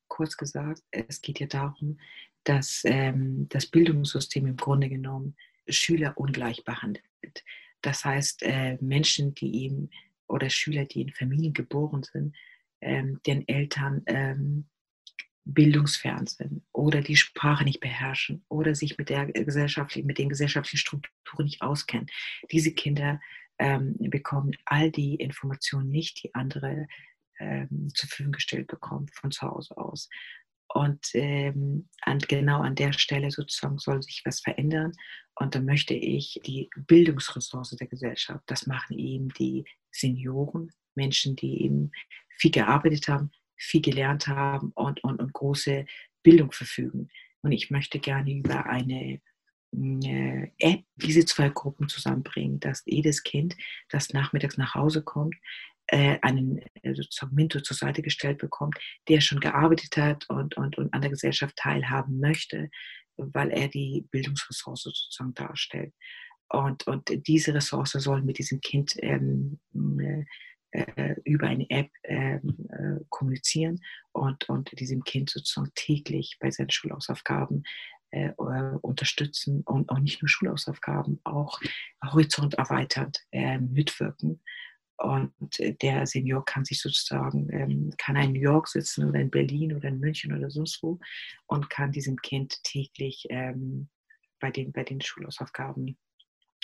Kurz 0.08 0.36
gesagt, 0.36 0.82
es 0.90 1.20
geht 1.20 1.38
ja 1.38 1.46
darum, 1.46 2.00
dass 2.44 2.82
ähm, 2.84 3.46
das 3.50 3.66
Bildungssystem 3.66 4.46
im 4.46 4.56
Grunde 4.56 4.88
genommen 4.88 5.36
Schüler 5.68 6.14
ungleich 6.16 6.64
behandelt. 6.64 7.02
Das 7.82 8.04
heißt, 8.04 8.42
äh, 8.42 8.76
Menschen, 8.80 9.34
die 9.34 9.64
eben 9.64 9.90
oder 10.26 10.50
Schüler, 10.50 10.84
die 10.84 11.02
in 11.02 11.12
Familien 11.12 11.52
geboren 11.52 12.02
sind, 12.02 12.36
ähm, 12.80 13.20
den 13.26 13.46
Eltern 13.48 14.02
ähm, 14.06 14.68
bildungsfern 15.44 16.26
sind 16.26 16.62
oder 16.72 17.00
die 17.00 17.16
Sprache 17.16 17.64
nicht 17.64 17.80
beherrschen 17.80 18.44
oder 18.48 18.74
sich 18.74 18.98
mit, 18.98 19.08
der 19.08 19.26
Gesellschaft, 19.26 19.96
mit 19.96 20.18
den 20.18 20.28
gesellschaftlichen 20.28 20.78
Strukturen 20.78 21.44
nicht 21.44 21.62
auskennen. 21.62 22.06
Diese 22.50 22.72
Kinder 22.72 23.20
ähm, 23.58 23.96
bekommen 23.98 24.52
all 24.66 24.90
die 24.90 25.14
Informationen 25.14 25.88
nicht, 25.88 26.22
die 26.22 26.34
andere 26.34 26.86
zur 27.94 28.08
Verfügung 28.08 28.32
gestellt 28.32 28.66
bekommen 28.66 29.06
von 29.12 29.30
zu 29.30 29.42
Hause 29.42 29.76
aus. 29.76 30.08
Und 30.68 31.14
ähm, 31.14 31.88
an, 32.02 32.18
genau 32.18 32.60
an 32.60 32.74
der 32.74 32.92
Stelle 32.92 33.30
sozusagen 33.30 33.78
soll 33.78 34.02
sich 34.02 34.22
was 34.24 34.40
verändern. 34.40 34.92
Und 35.38 35.54
da 35.54 35.60
möchte 35.60 35.94
ich 35.94 36.40
die 36.44 36.68
Bildungsressource 36.76 37.76
der 37.76 37.86
Gesellschaft, 37.86 38.42
das 38.46 38.66
machen 38.66 38.98
eben 38.98 39.28
die 39.30 39.64
Senioren, 39.90 40.72
Menschen, 40.94 41.36
die 41.36 41.62
eben 41.62 41.92
viel 42.38 42.50
gearbeitet 42.50 43.08
haben, 43.08 43.30
viel 43.56 43.80
gelernt 43.80 44.26
haben 44.26 44.72
und, 44.74 45.02
und, 45.04 45.20
und 45.20 45.32
große 45.32 45.86
Bildung 46.22 46.50
verfügen. 46.50 47.08
Und 47.42 47.52
ich 47.52 47.70
möchte 47.70 48.00
gerne 48.00 48.32
über 48.32 48.66
eine 48.66 49.20
App 50.58 50.84
diese 50.96 51.24
zwei 51.24 51.50
Gruppen 51.50 51.88
zusammenbringen, 51.88 52.58
dass 52.58 52.82
jedes 52.86 53.22
Kind, 53.22 53.56
das 53.90 54.12
nachmittags 54.12 54.56
nach 54.56 54.74
Hause 54.74 55.02
kommt, 55.02 55.36
äh, 55.88 56.18
einen 56.22 56.58
äh, 56.82 56.94
sozusagen 56.94 57.34
Mentor 57.34 57.62
zur 57.62 57.76
Seite 57.76 58.02
gestellt 58.02 58.38
bekommt, 58.38 58.76
der 59.08 59.20
schon 59.20 59.40
gearbeitet 59.40 59.96
hat 59.96 60.28
und, 60.28 60.56
und, 60.56 60.78
und 60.78 60.92
an 60.92 61.00
der 61.02 61.10
Gesellschaft 61.10 61.56
teilhaben 61.56 62.18
möchte, 62.18 62.70
weil 63.18 63.50
er 63.50 63.68
die 63.68 64.06
Bildungsressource 64.10 64.82
sozusagen 64.82 65.34
darstellt. 65.34 65.94
Und, 66.48 66.86
und 66.86 67.10
diese 67.26 67.52
Ressource 67.54 67.92
soll 67.92 68.22
mit 68.22 68.38
diesem 68.38 68.60
Kind 68.60 68.94
ähm, 68.98 69.58
äh, 70.70 71.14
über 71.24 71.46
eine 71.46 71.68
App 71.70 71.90
ähm, 72.04 72.68
äh, 72.70 73.04
kommunizieren 73.10 73.80
und, 74.12 74.48
und 74.48 74.78
diesem 74.78 75.04
Kind 75.04 75.30
sozusagen 75.30 75.72
täglich 75.74 76.36
bei 76.40 76.50
seinen 76.50 76.70
Schulhausaufgaben 76.70 77.64
äh, 78.10 78.30
unterstützen 78.80 79.62
und 79.62 79.90
auch 79.90 79.98
nicht 79.98 80.22
nur 80.22 80.28
Schulhausaufgaben, 80.28 81.20
auch 81.24 81.60
Horizont 82.04 82.54
erweitert 82.54 83.18
äh, 83.32 83.58
mitwirken. 83.58 84.40
Und 84.98 85.32
der 85.82 86.06
Senior 86.06 86.44
kann 86.44 86.64
sich 86.64 86.80
sozusagen, 86.80 87.48
ähm, 87.52 87.94
kann 87.98 88.16
in 88.16 88.32
New 88.32 88.40
York 88.40 88.66
sitzen 88.66 89.08
oder 89.08 89.20
in 89.20 89.30
Berlin 89.30 89.72
oder 89.74 89.88
in 89.88 90.00
München 90.00 90.36
oder 90.36 90.50
sonst 90.50 90.82
wo 90.82 90.98
und 91.46 91.70
kann 91.70 91.92
diesem 91.92 92.16
Kind 92.16 92.62
täglich 92.64 93.26
ähm, 93.30 93.88
bei, 94.40 94.50
den, 94.50 94.72
bei 94.72 94.82
den 94.82 95.00
Schulhausaufgaben 95.00 95.96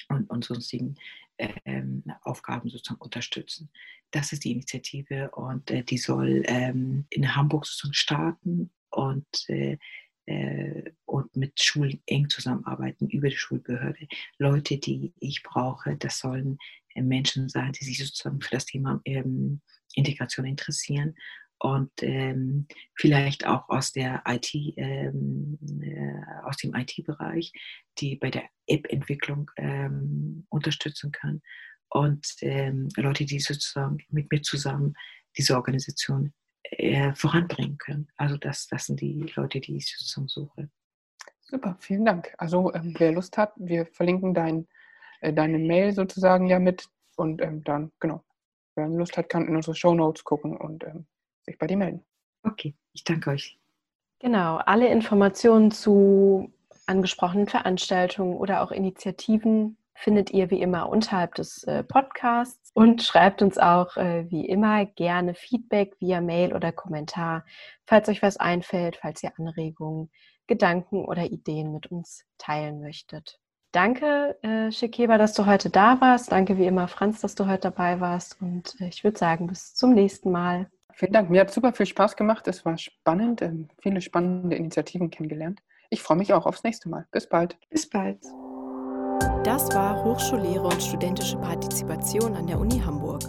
und, 0.09 0.31
und 0.31 0.45
sonstigen 0.45 0.97
ähm, 1.39 2.05
Aufgaben 2.23 2.69
sozusagen 2.69 3.01
unterstützen. 3.01 3.71
Das 4.11 4.33
ist 4.33 4.45
die 4.45 4.53
Initiative 4.53 5.31
und 5.31 5.71
äh, 5.71 5.83
die 5.83 5.99
soll 5.99 6.43
ähm, 6.47 7.07
in 7.11 7.35
Hamburg 7.35 7.67
sozusagen 7.67 7.95
starten 7.95 8.71
und, 8.91 9.27
äh, 9.49 9.79
äh, 10.27 10.93
und 11.05 11.35
mit 11.37 11.61
Schulen 11.61 12.01
eng 12.07 12.29
zusammenarbeiten 12.29 13.09
über 13.09 13.29
die 13.29 13.37
Schulbehörde. 13.37 14.07
Leute, 14.39 14.79
die 14.79 15.13
ich 15.19 15.43
brauche, 15.43 15.97
das 15.97 16.19
sollen 16.19 16.55
äh, 16.55 16.84
Menschen 17.03 17.49
sein, 17.49 17.73
die 17.73 17.85
sich 17.85 17.99
sozusagen 17.99 18.41
für 18.41 18.51
das 18.51 18.67
Thema 18.67 19.01
ähm, 19.05 19.61
Integration 19.95 20.47
interessieren 20.47 21.15
und 21.59 21.91
ähm, 22.03 22.67
vielleicht 22.95 23.47
auch 23.47 23.69
aus 23.69 23.93
der 23.93 24.23
IT, 24.27 24.55
ähm, 24.77 25.59
äh, 25.83 26.45
aus 26.45 26.57
dem 26.59 26.75
IT-Bereich, 26.75 27.53
die 27.99 28.17
bei 28.17 28.31
der 28.31 28.45
App-Entwicklung 28.67 29.51
ähm, 29.57 30.47
unterstützen 30.51 31.13
kann 31.13 31.43
und 31.89 32.27
ähm, 32.41 32.89
Leute, 32.97 33.25
die 33.25 33.39
sozusagen 33.39 33.99
mit 34.11 34.31
mir 34.31 34.43
zusammen 34.43 34.95
diese 35.37 35.57
Organisation 35.57 36.33
äh, 36.65 37.15
voranbringen 37.15 37.79
können. 37.79 38.09
Also 38.17 38.37
das, 38.37 38.67
das 38.67 38.87
sind 38.87 39.01
die 39.01 39.33
Leute, 39.37 39.61
die 39.61 39.77
ich 39.77 39.97
sozusagen 39.97 40.29
suche. 40.29 40.71
Super, 41.41 41.77
vielen 41.79 42.05
Dank. 42.05 42.35
Also 42.39 42.73
ähm, 42.75 42.95
wer 42.99 43.13
Lust 43.13 43.37
hat, 43.39 43.53
wir 43.57 43.87
verlinken 43.87 44.35
dein, 44.35 44.67
äh, 45.21 45.33
deine 45.33 45.59
Mail 45.59 45.93
sozusagen 45.93 46.47
ja 46.47 46.59
mit 46.59 46.89
und 47.17 47.41
ähm, 47.43 47.63
dann, 47.65 47.93
genau, 48.01 48.23
wer 48.75 48.89
Lust 48.89 49.17
hat, 49.17 49.29
kann 49.29 49.47
in 49.47 49.57
unsere 49.57 49.75
Show 49.77 49.95
Notes 49.95 50.25
gucken 50.25 50.57
und 50.57 50.85
ähm, 50.85 51.07
sich 51.43 51.59
bei 51.59 51.67
dir 51.67 51.77
melden. 51.77 52.05
Okay, 52.43 52.75
ich 52.93 53.05
danke 53.05 53.31
euch. 53.31 53.59
Genau, 54.19 54.57
alle 54.57 54.89
Informationen 54.89 55.71
zu 55.71 56.53
angesprochenen 56.87 57.47
Veranstaltungen 57.47 58.35
oder 58.35 58.63
auch 58.63 58.71
Initiativen 58.71 59.77
findet 59.95 60.31
ihr 60.31 60.51
wie 60.51 60.61
immer 60.61 60.89
unterhalb 60.89 61.35
des 61.37 61.65
äh, 61.65 61.85
Podcasts 61.85 62.71
und 62.75 63.03
schreibt 63.03 63.43
uns 63.43 63.59
auch 63.59 63.97
äh, 63.97 64.31
wie 64.31 64.47
immer 64.47 64.87
gerne 64.87 65.35
Feedback 65.35 65.97
via 66.01 66.21
Mail 66.21 66.55
oder 66.55 66.73
Kommentar, 66.73 67.45
falls 67.87 68.09
euch 68.09 68.21
was 68.21 68.37
einfällt, 68.37 68.97
falls 68.97 69.23
ihr 69.23 69.33
Anregungen, 69.39 70.11
Gedanken 70.47 71.05
oder 71.05 71.25
Ideen 71.25 71.73
mit 71.73 71.91
uns 71.91 72.25
teilen 72.39 72.81
möchtet. 72.81 73.41
Danke, 73.75 74.39
äh, 74.43 74.71
Shekeba, 74.71 75.19
dass 75.19 75.35
du 75.35 75.47
heute 75.47 75.69
da 75.69 76.01
warst. 76.01 76.31
Danke 76.31 76.57
wie 76.59 76.67
immer, 76.67 76.87
Franz, 76.87 77.21
dass 77.21 77.35
du 77.35 77.49
heute 77.49 77.63
dabei 77.63 77.99
warst. 77.99 78.41
Und 78.41 78.81
äh, 78.81 78.87
ich 78.87 79.03
würde 79.03 79.19
sagen, 79.19 79.49
bis 79.49 79.75
zum 79.75 79.95
nächsten 79.95 80.31
Mal. 80.31 80.71
Vielen 80.93 81.13
Dank. 81.13 81.29
Mir 81.29 81.41
hat 81.41 81.51
super 81.51 81.73
viel 81.73 81.87
Spaß 81.87 82.15
gemacht. 82.15 82.47
Es 82.47 82.65
war 82.65 82.79
spannend, 82.79 83.43
ähm, 83.43 83.67
viele 83.83 84.01
spannende 84.01 84.55
Initiativen 84.55 85.11
kennengelernt. 85.11 85.61
Ich 85.91 86.03
freue 86.03 86.19
mich 86.19 86.33
auch 86.33 86.47
aufs 86.47 86.63
nächste 86.63 86.89
Mal. 86.89 87.07
Bis 87.11 87.29
bald. 87.29 87.59
Bis 87.69 87.91
bald. 87.91 88.23
Das 89.43 89.69
war 89.75 90.05
Hochschullehre 90.05 90.69
und 90.69 90.81
studentische 90.81 91.39
Partizipation 91.39 92.37
an 92.37 92.47
der 92.47 92.61
Uni 92.61 92.79
Hamburg. 92.79 93.25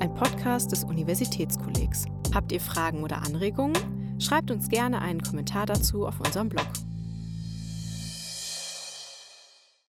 Ein 0.00 0.12
Podcast 0.12 0.72
des 0.72 0.82
Universitätskollegs. 0.82 2.06
Habt 2.34 2.50
ihr 2.50 2.60
Fragen 2.60 3.04
oder 3.04 3.18
Anregungen? 3.18 3.76
Schreibt 4.18 4.50
uns 4.50 4.68
gerne 4.68 5.00
einen 5.00 5.22
Kommentar 5.22 5.66
dazu 5.66 6.04
auf 6.04 6.18
unserem 6.18 6.48
Blog. 6.48 6.66